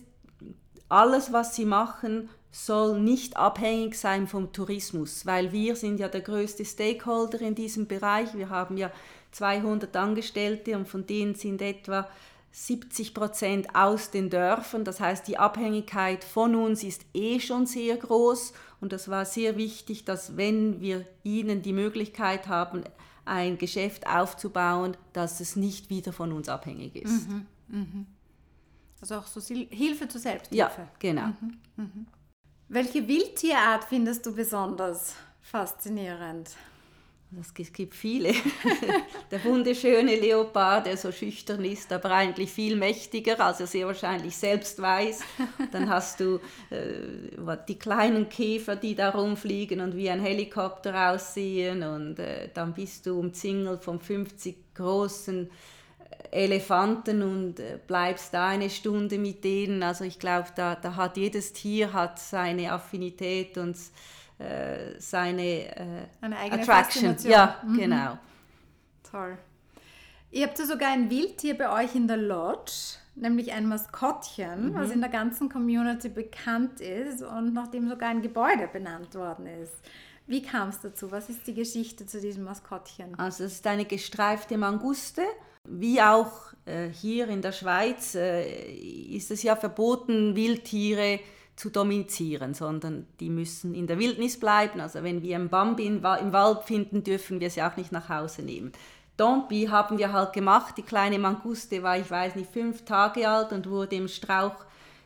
alles, 0.90 1.32
was 1.32 1.56
sie 1.56 1.64
machen, 1.64 2.28
soll 2.52 3.00
nicht 3.00 3.36
abhängig 3.36 3.94
sein 3.94 4.26
vom 4.26 4.52
Tourismus, 4.52 5.24
weil 5.24 5.52
wir 5.52 5.76
sind 5.76 6.00
ja 6.00 6.08
der 6.08 6.20
größte 6.20 6.64
Stakeholder 6.64 7.40
in 7.40 7.54
diesem 7.54 7.86
Bereich. 7.86 8.34
Wir 8.34 8.50
haben 8.50 8.76
ja 8.76 8.90
200 9.32 9.94
Angestellte 9.96 10.76
und 10.76 10.88
von 10.88 11.06
denen 11.06 11.36
sind 11.36 11.62
etwa 11.62 12.08
70 12.52 13.14
Prozent 13.14 13.74
aus 13.76 14.10
den 14.10 14.28
Dörfern. 14.28 14.84
Das 14.84 14.98
heißt, 14.98 15.28
die 15.28 15.38
Abhängigkeit 15.38 16.24
von 16.24 16.56
uns 16.56 16.82
ist 16.82 17.02
eh 17.14 17.38
schon 17.38 17.66
sehr 17.66 17.96
groß 17.96 18.52
und 18.80 18.92
das 18.92 19.08
war 19.08 19.24
sehr 19.24 19.56
wichtig, 19.56 20.04
dass 20.04 20.36
wenn 20.36 20.80
wir 20.80 21.04
ihnen 21.22 21.62
die 21.62 21.72
Möglichkeit 21.72 22.48
haben, 22.48 22.82
ein 23.24 23.58
Geschäft 23.58 24.08
aufzubauen, 24.08 24.96
dass 25.12 25.38
es 25.38 25.54
nicht 25.54 25.90
wieder 25.90 26.12
von 26.12 26.32
uns 26.32 26.48
abhängig 26.48 26.96
ist. 26.96 27.28
Mhm, 27.28 27.46
mh. 27.68 28.06
Also 29.00 29.16
auch 29.16 29.26
so 29.26 29.40
Hilfe 29.40 30.08
zur 30.08 30.20
Selbsthilfe. 30.20 30.56
Ja, 30.56 30.88
genau. 30.98 31.26
Mhm, 31.26 31.58
mh. 31.76 31.86
Welche 32.68 33.06
Wildtierart 33.08 33.84
findest 33.84 34.24
du 34.26 34.34
besonders 34.34 35.14
faszinierend? 35.40 36.50
Es 37.40 37.72
gibt 37.72 37.94
viele. 37.94 38.32
der 39.30 39.44
wunderschöne 39.44 40.16
Leopard, 40.16 40.86
der 40.86 40.96
so 40.96 41.12
schüchtern 41.12 41.64
ist, 41.64 41.92
aber 41.92 42.10
eigentlich 42.10 42.50
viel 42.50 42.74
mächtiger, 42.74 43.38
als 43.38 43.60
er 43.60 43.68
sehr 43.68 43.86
wahrscheinlich 43.86 44.36
selbst 44.36 44.82
weiß. 44.82 45.20
Dann 45.70 45.88
hast 45.88 46.18
du 46.18 46.40
äh, 46.70 47.56
die 47.68 47.78
kleinen 47.78 48.28
Käfer, 48.28 48.74
die 48.74 48.96
da 48.96 49.10
rumfliegen 49.10 49.80
und 49.80 49.96
wie 49.96 50.10
ein 50.10 50.20
Helikopter 50.20 51.12
aussehen. 51.12 51.84
Und 51.84 52.18
äh, 52.18 52.50
dann 52.52 52.74
bist 52.74 53.06
du 53.06 53.20
umzingelt 53.20 53.84
von 53.84 54.00
50 54.00 54.74
großen 54.74 55.50
Elefanten 56.30 57.22
und 57.22 57.60
äh, 57.60 57.78
bleibst 57.86 58.32
da 58.34 58.48
eine 58.48 58.70
Stunde 58.70 59.18
mit 59.18 59.42
denen. 59.44 59.82
Also 59.82 60.04
ich 60.04 60.18
glaube, 60.18 60.48
da, 60.54 60.76
da 60.76 60.96
hat 60.96 61.16
jedes 61.16 61.52
Tier 61.52 61.92
hat 61.92 62.18
seine 62.18 62.72
Affinität 62.72 63.58
und 63.58 63.76
äh, 64.38 64.98
seine 64.98 65.76
äh, 65.76 66.06
Eine 66.20 66.38
eigene 66.38 66.62
Attraction. 66.62 67.16
Ja, 67.24 67.60
mhm. 67.64 67.76
genau. 67.76 68.18
Toll. 69.10 69.36
Ihr 70.30 70.46
habt 70.46 70.58
ja 70.58 70.64
sogar 70.64 70.90
ein 70.92 71.10
Wildtier 71.10 71.58
bei 71.58 71.84
euch 71.84 71.96
in 71.96 72.06
der 72.06 72.16
Lodge, 72.16 72.72
nämlich 73.16 73.52
ein 73.52 73.66
Maskottchen, 73.66 74.70
mhm. 74.70 74.74
was 74.74 74.90
in 74.90 75.00
der 75.00 75.10
ganzen 75.10 75.48
Community 75.48 76.08
bekannt 76.08 76.80
ist 76.80 77.22
und 77.22 77.52
nachdem 77.52 77.88
sogar 77.88 78.10
ein 78.10 78.22
Gebäude 78.22 78.68
benannt 78.72 79.14
worden 79.16 79.46
ist. 79.46 79.74
Wie 80.28 80.42
kam 80.42 80.68
es 80.68 80.80
dazu? 80.80 81.10
Was 81.10 81.28
ist 81.28 81.44
die 81.48 81.54
Geschichte 81.54 82.06
zu 82.06 82.20
diesem 82.20 82.44
Maskottchen? 82.44 83.18
Also 83.18 83.42
es 83.42 83.54
ist 83.54 83.66
eine 83.66 83.84
gestreifte 83.84 84.56
Manguste. 84.56 85.22
Wie 85.68 86.00
auch 86.00 86.52
äh, 86.64 86.88
hier 86.88 87.28
in 87.28 87.42
der 87.42 87.52
Schweiz 87.52 88.14
äh, 88.14 88.72
ist 88.72 89.30
es 89.30 89.42
ja 89.42 89.56
verboten, 89.56 90.34
Wildtiere 90.34 91.20
zu 91.56 91.70
dominizieren, 91.70 92.54
sondern 92.54 93.06
die 93.20 93.28
müssen 93.28 93.74
in 93.74 93.86
der 93.86 93.98
Wildnis 93.98 94.40
bleiben. 94.40 94.80
Also 94.80 95.02
wenn 95.02 95.22
wir 95.22 95.36
einen 95.36 95.50
Bambi 95.50 95.86
im 95.86 96.02
Wald 96.02 96.64
finden, 96.64 97.04
dürfen 97.04 97.40
wir 97.40 97.50
sie 97.50 97.62
auch 97.62 97.76
nicht 97.76 97.92
nach 97.92 98.08
Hause 98.08 98.42
nehmen. 98.42 98.72
Dompi 99.18 99.66
haben 99.66 99.98
wir 99.98 100.14
halt 100.14 100.32
gemacht. 100.32 100.78
Die 100.78 100.82
kleine 100.82 101.18
Manguste 101.18 101.82
war, 101.82 101.98
ich 101.98 102.10
weiß 102.10 102.36
nicht, 102.36 102.50
fünf 102.50 102.86
Tage 102.86 103.28
alt 103.28 103.52
und 103.52 103.68
wurde 103.68 103.96
im 103.96 104.08
Strauch 104.08 104.54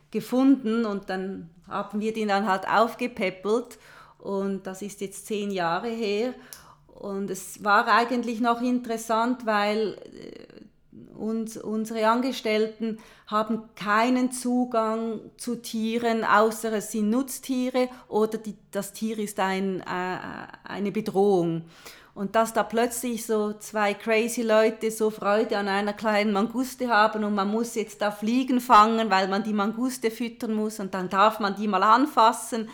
gefunden 0.09 0.85
und 0.85 1.09
dann 1.09 1.49
haben 1.67 1.99
wir 1.99 2.13
den 2.13 2.29
dann 2.29 2.47
halt 2.47 2.65
aufgepäppelt 2.69 3.77
und 4.19 4.65
das 4.65 4.81
ist 4.81 5.01
jetzt 5.01 5.25
zehn 5.25 5.51
Jahre 5.51 5.89
her. 5.89 6.33
Und 6.95 7.29
es 7.29 7.63
war 7.63 7.87
eigentlich 7.87 8.39
noch 8.39 8.61
interessant, 8.61 9.45
weil 9.45 9.97
äh, 10.05 10.55
und 11.15 11.57
unsere 11.57 12.07
Angestellten 12.07 12.99
haben 13.27 13.63
keinen 13.75 14.31
Zugang 14.31 15.19
zu 15.37 15.55
Tieren, 15.55 16.23
außer 16.23 16.73
es 16.73 16.91
sind 16.91 17.09
Nutztiere 17.09 17.89
oder 18.07 18.37
die, 18.37 18.55
das 18.71 18.93
Tier 18.93 19.17
ist 19.19 19.39
ein, 19.39 19.81
äh, 19.81 20.17
eine 20.63 20.91
Bedrohung. 20.91 21.63
Und 22.13 22.35
dass 22.35 22.53
da 22.53 22.63
plötzlich 22.63 23.25
so 23.25 23.53
zwei 23.53 23.93
crazy 23.93 24.41
Leute 24.41 24.89
so 24.89 25.09
Freude 25.09 25.57
an 25.57 25.67
einer 25.67 25.91
kleinen 25.91 26.31
Manguste 26.31 26.87
haben 26.87 27.25
und 27.25 27.35
man 27.35 27.49
muss 27.49 27.75
jetzt 27.75 28.01
da 28.01 28.09
Fliegen 28.09 28.61
fangen, 28.61 29.09
weil 29.09 29.27
man 29.27 29.43
die 29.43 29.53
Manguste 29.53 30.11
füttern 30.11 30.53
muss 30.53 30.79
und 30.79 30.93
dann 30.93 31.09
darf 31.09 31.39
man 31.39 31.55
die 31.55 31.67
mal 31.67 31.83
anfassen 31.83 32.69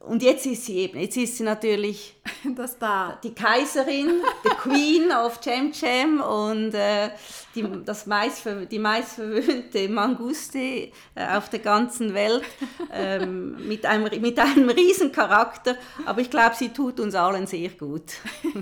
und 0.00 0.22
jetzt 0.22 0.44
ist 0.44 0.66
sie 0.66 0.78
eben, 0.80 1.00
jetzt 1.00 1.16
ist 1.16 1.38
sie 1.38 1.44
natürlich 1.44 2.14
das 2.56 2.78
da. 2.78 3.18
die 3.22 3.34
Kaiserin, 3.34 4.22
the 4.42 4.50
Queen 4.50 5.10
of 5.10 5.40
Jam 5.42 5.72
Jam 5.72 6.20
und 6.20 6.74
äh, 6.74 7.10
die, 7.54 7.64
das 7.84 8.06
meist, 8.06 8.46
die 8.70 8.78
meistverwöhnte 8.78 9.88
Manguste 9.88 10.58
äh, 10.58 10.90
auf 11.34 11.48
der 11.48 11.60
ganzen 11.60 12.12
Welt 12.12 12.44
ähm, 12.92 13.56
mit, 13.68 13.86
einem, 13.86 14.20
mit 14.20 14.38
einem 14.38 14.68
riesen 14.68 15.10
Charakter. 15.10 15.76
Aber 16.04 16.20
ich 16.20 16.30
glaube, 16.30 16.54
sie 16.54 16.68
tut 16.68 17.00
uns 17.00 17.14
allen 17.14 17.46
sehr 17.46 17.70
gut. 17.70 18.12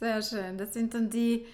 sehr 0.00 0.20
schön. 0.22 0.58
Das 0.58 0.74
sind 0.74 0.94
dann 0.94 1.08
die 1.08 1.46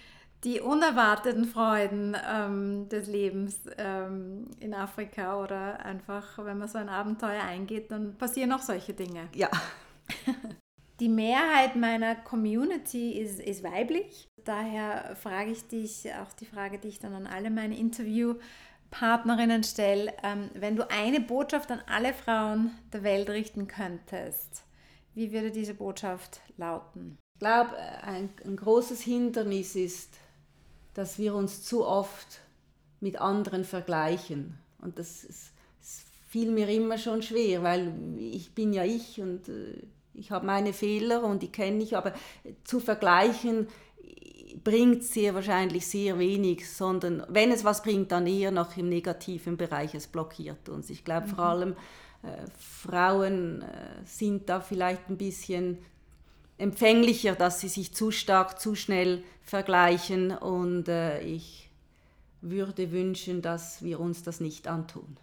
die 0.43 0.59
unerwarteten 0.59 1.45
Freuden 1.45 2.17
ähm, 2.29 2.89
des 2.89 3.07
Lebens 3.07 3.59
ähm, 3.77 4.47
in 4.59 4.73
Afrika 4.73 5.41
oder 5.41 5.85
einfach, 5.85 6.37
wenn 6.43 6.57
man 6.57 6.67
so 6.67 6.77
ein 6.77 6.89
Abenteuer 6.89 7.43
eingeht, 7.43 7.91
dann 7.91 8.17
passieren 8.17 8.51
auch 8.51 8.61
solche 8.61 8.93
Dinge. 8.93 9.29
Ja. 9.33 9.49
Die 10.99 11.09
Mehrheit 11.09 11.75
meiner 11.75 12.15
Community 12.15 13.19
ist, 13.19 13.39
ist 13.39 13.63
weiblich. 13.63 14.27
Daher 14.43 15.15
frage 15.15 15.51
ich 15.51 15.67
dich, 15.67 16.07
auch 16.21 16.31
die 16.33 16.45
Frage, 16.45 16.77
die 16.77 16.89
ich 16.89 16.99
dann 16.99 17.13
an 17.13 17.25
alle 17.25 17.49
meine 17.49 17.77
Interviewpartnerinnen 17.77 19.63
stelle, 19.63 20.13
ähm, 20.23 20.51
wenn 20.53 20.75
du 20.75 20.89
eine 20.89 21.19
Botschaft 21.19 21.71
an 21.71 21.81
alle 21.87 22.13
Frauen 22.13 22.71
der 22.91 23.03
Welt 23.03 23.29
richten 23.29 23.67
könntest, 23.67 24.63
wie 25.15 25.31
würde 25.31 25.51
diese 25.51 25.73
Botschaft 25.73 26.41
lauten? 26.57 27.17
Ich 27.35 27.39
glaube, 27.39 27.75
ein, 28.03 28.29
ein 28.45 28.55
großes 28.55 29.01
Hindernis 29.01 29.75
ist, 29.75 30.17
dass 30.93 31.17
wir 31.17 31.35
uns 31.35 31.63
zu 31.63 31.85
oft 31.85 32.41
mit 32.99 33.19
anderen 33.19 33.65
vergleichen. 33.65 34.57
Und 34.79 34.99
das, 34.99 35.23
ist, 35.23 35.51
das 35.79 36.03
fiel 36.27 36.51
mir 36.51 36.69
immer 36.69 36.97
schon 36.97 37.21
schwer, 37.21 37.63
weil 37.63 37.93
ich 38.17 38.53
bin 38.53 38.73
ja 38.73 38.83
ich 38.83 39.21
und 39.21 39.49
äh, 39.49 39.81
ich 40.13 40.31
habe 40.31 40.45
meine 40.45 40.73
Fehler 40.73 41.23
und 41.23 41.41
die 41.41 41.51
kenne 41.51 41.83
ich, 41.83 41.97
aber 41.97 42.13
zu 42.63 42.79
vergleichen 42.79 43.67
bringt 44.63 45.03
sehr 45.03 45.33
wahrscheinlich 45.33 45.87
sehr 45.87 46.19
wenig, 46.19 46.69
sondern 46.69 47.23
wenn 47.27 47.51
es 47.51 47.63
was 47.63 47.81
bringt, 47.81 48.11
dann 48.11 48.27
eher 48.27 48.51
noch 48.51 48.77
im 48.77 48.89
negativen 48.89 49.57
Bereich, 49.57 49.95
es 49.95 50.07
blockiert 50.07 50.69
uns. 50.69 50.89
Ich 50.89 51.03
glaube 51.03 51.27
mhm. 51.27 51.31
vor 51.31 51.45
allem, 51.45 51.71
äh, 52.23 52.45
Frauen 52.57 53.61
äh, 53.61 53.65
sind 54.05 54.49
da 54.49 54.61
vielleicht 54.61 55.09
ein 55.09 55.17
bisschen 55.17 55.79
empfänglicher, 56.57 57.35
dass 57.35 57.59
sie 57.59 57.69
sich 57.69 57.93
zu 57.93 58.11
stark, 58.11 58.59
zu 58.59 58.75
schnell 58.75 59.23
vergleichen 59.43 60.31
und 60.31 60.87
äh, 60.87 61.21
ich 61.21 61.69
würde 62.41 62.91
wünschen, 62.91 63.41
dass 63.41 63.81
wir 63.81 63.99
uns 63.99 64.23
das 64.23 64.39
nicht 64.39 64.67
antun. 64.67 65.17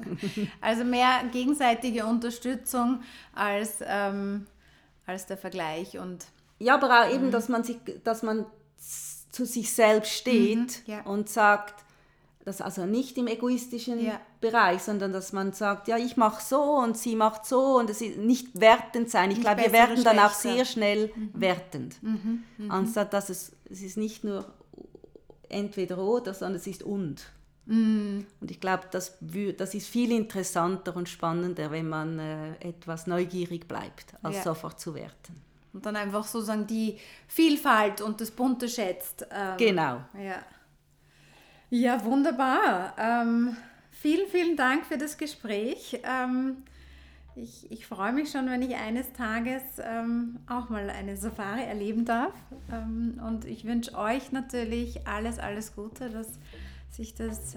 also 0.60 0.84
mehr 0.84 1.22
gegenseitige 1.32 2.06
Unterstützung 2.06 3.02
als, 3.34 3.76
ähm, 3.86 4.46
als 5.06 5.26
der 5.26 5.36
Vergleich 5.36 5.98
und 5.98 6.26
ja, 6.58 6.74
aber 6.74 7.02
auch 7.02 7.12
eben, 7.12 7.26
mhm. 7.26 7.30
dass 7.30 7.48
man 7.48 7.64
sich, 7.64 7.78
dass 8.04 8.22
man 8.22 8.46
zu 9.30 9.44
sich 9.44 9.72
selbst 9.72 10.12
steht 10.12 10.86
mhm, 10.86 10.92
ja. 10.92 11.02
und 11.02 11.28
sagt, 11.28 11.84
das 12.44 12.60
also 12.60 12.86
nicht 12.86 13.18
im 13.18 13.26
egoistischen 13.26 14.04
ja. 14.04 14.20
Bereich, 14.42 14.82
sondern 14.82 15.12
dass 15.14 15.32
man 15.32 15.54
sagt, 15.54 15.88
ja, 15.88 15.96
ich 15.96 16.18
mache 16.18 16.44
so 16.44 16.60
und 16.60 16.98
sie 16.98 17.16
macht 17.16 17.46
so 17.46 17.78
und 17.78 17.88
es 17.88 18.02
ist 18.02 18.18
nicht 18.18 18.60
wertend 18.60 19.08
sein. 19.08 19.30
Ich 19.30 19.40
glaube, 19.40 19.62
wir 19.62 19.72
werden 19.72 20.04
dann 20.04 20.18
auch 20.18 20.34
sehr 20.34 20.66
schnell 20.66 21.10
mhm. 21.14 21.30
wertend. 21.32 22.02
Mhm. 22.02 22.44
Mhm. 22.58 22.70
Anstatt 22.70 23.14
dass 23.14 23.30
es, 23.30 23.52
es 23.70 23.80
ist 23.80 23.96
nicht 23.96 24.24
nur 24.24 24.44
entweder 25.48 25.96
oder, 25.96 26.34
sondern 26.34 26.56
es 26.56 26.66
ist 26.66 26.82
und. 26.82 27.24
Mhm. 27.66 28.26
Und 28.40 28.50
ich 28.50 28.60
glaube, 28.60 28.84
das, 28.90 29.16
das 29.56 29.74
ist 29.74 29.88
viel 29.88 30.12
interessanter 30.12 30.94
und 30.96 31.08
spannender, 31.08 31.70
wenn 31.70 31.88
man 31.88 32.18
äh, 32.18 32.54
etwas 32.56 33.06
neugierig 33.06 33.68
bleibt, 33.68 34.14
als 34.22 34.36
ja. 34.36 34.42
sofort 34.42 34.80
zu 34.80 34.94
werten. 34.94 35.40
Und 35.72 35.86
dann 35.86 35.96
einfach 35.96 36.26
sozusagen 36.26 36.66
die 36.66 36.98
Vielfalt 37.28 38.02
und 38.02 38.20
das 38.20 38.30
Bunte 38.30 38.68
schätzt. 38.68 39.26
Ähm, 39.30 39.56
genau. 39.56 40.02
Ja. 40.14 40.42
Ja, 41.70 42.04
wunderbar. 42.04 42.94
Ähm, 42.98 43.56
vielen, 44.02 44.28
vielen 44.28 44.56
Dank 44.56 44.84
für 44.84 44.98
das 44.98 45.16
Gespräch. 45.16 46.00
Ähm, 46.04 46.58
ich, 47.34 47.70
ich 47.70 47.86
freue 47.86 48.12
mich 48.12 48.30
schon, 48.30 48.46
wenn 48.50 48.60
ich 48.60 48.74
eines 48.74 49.12
Tages 49.12 49.62
ähm, 49.82 50.40
auch 50.46 50.68
mal 50.68 50.90
eine 50.90 51.16
Safari 51.16 51.62
erleben 51.62 52.04
darf. 52.04 52.34
Ähm, 52.70 53.20
und 53.26 53.46
ich 53.46 53.64
wünsche 53.64 53.96
euch 53.96 54.32
natürlich 54.32 55.06
alles, 55.06 55.38
alles 55.38 55.74
Gute, 55.74 56.10
dass 56.10 56.38
sich 56.90 57.14
das 57.14 57.56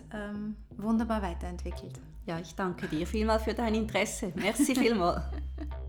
wunderbar 0.78 1.22
weiterentwickelt. 1.22 2.00
Ja, 2.26 2.40
ich 2.40 2.56
danke 2.56 2.88
dir 2.88 3.06
vielmals 3.06 3.44
für 3.44 3.54
dein 3.54 3.76
Interesse. 3.76 4.32
Merci 4.36 4.76
vielmals. 4.76 5.24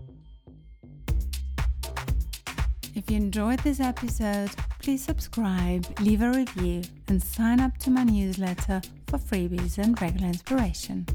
If 2.97 3.11
you 3.11 3.17
enjoyed 3.17 3.59
this 3.59 3.79
episode, 3.79 4.49
please 4.79 5.03
subscribe, 5.03 5.85
leave 5.99 6.23
a 6.23 6.31
review, 6.31 6.81
and 7.07 7.21
sign 7.21 7.59
up 7.59 7.77
to 7.77 7.91
my 7.91 8.03
newsletter 8.03 8.81
for 9.05 9.19
freebies 9.19 9.77
and 9.77 10.01
regular 10.01 10.29
inspiration. 10.29 11.05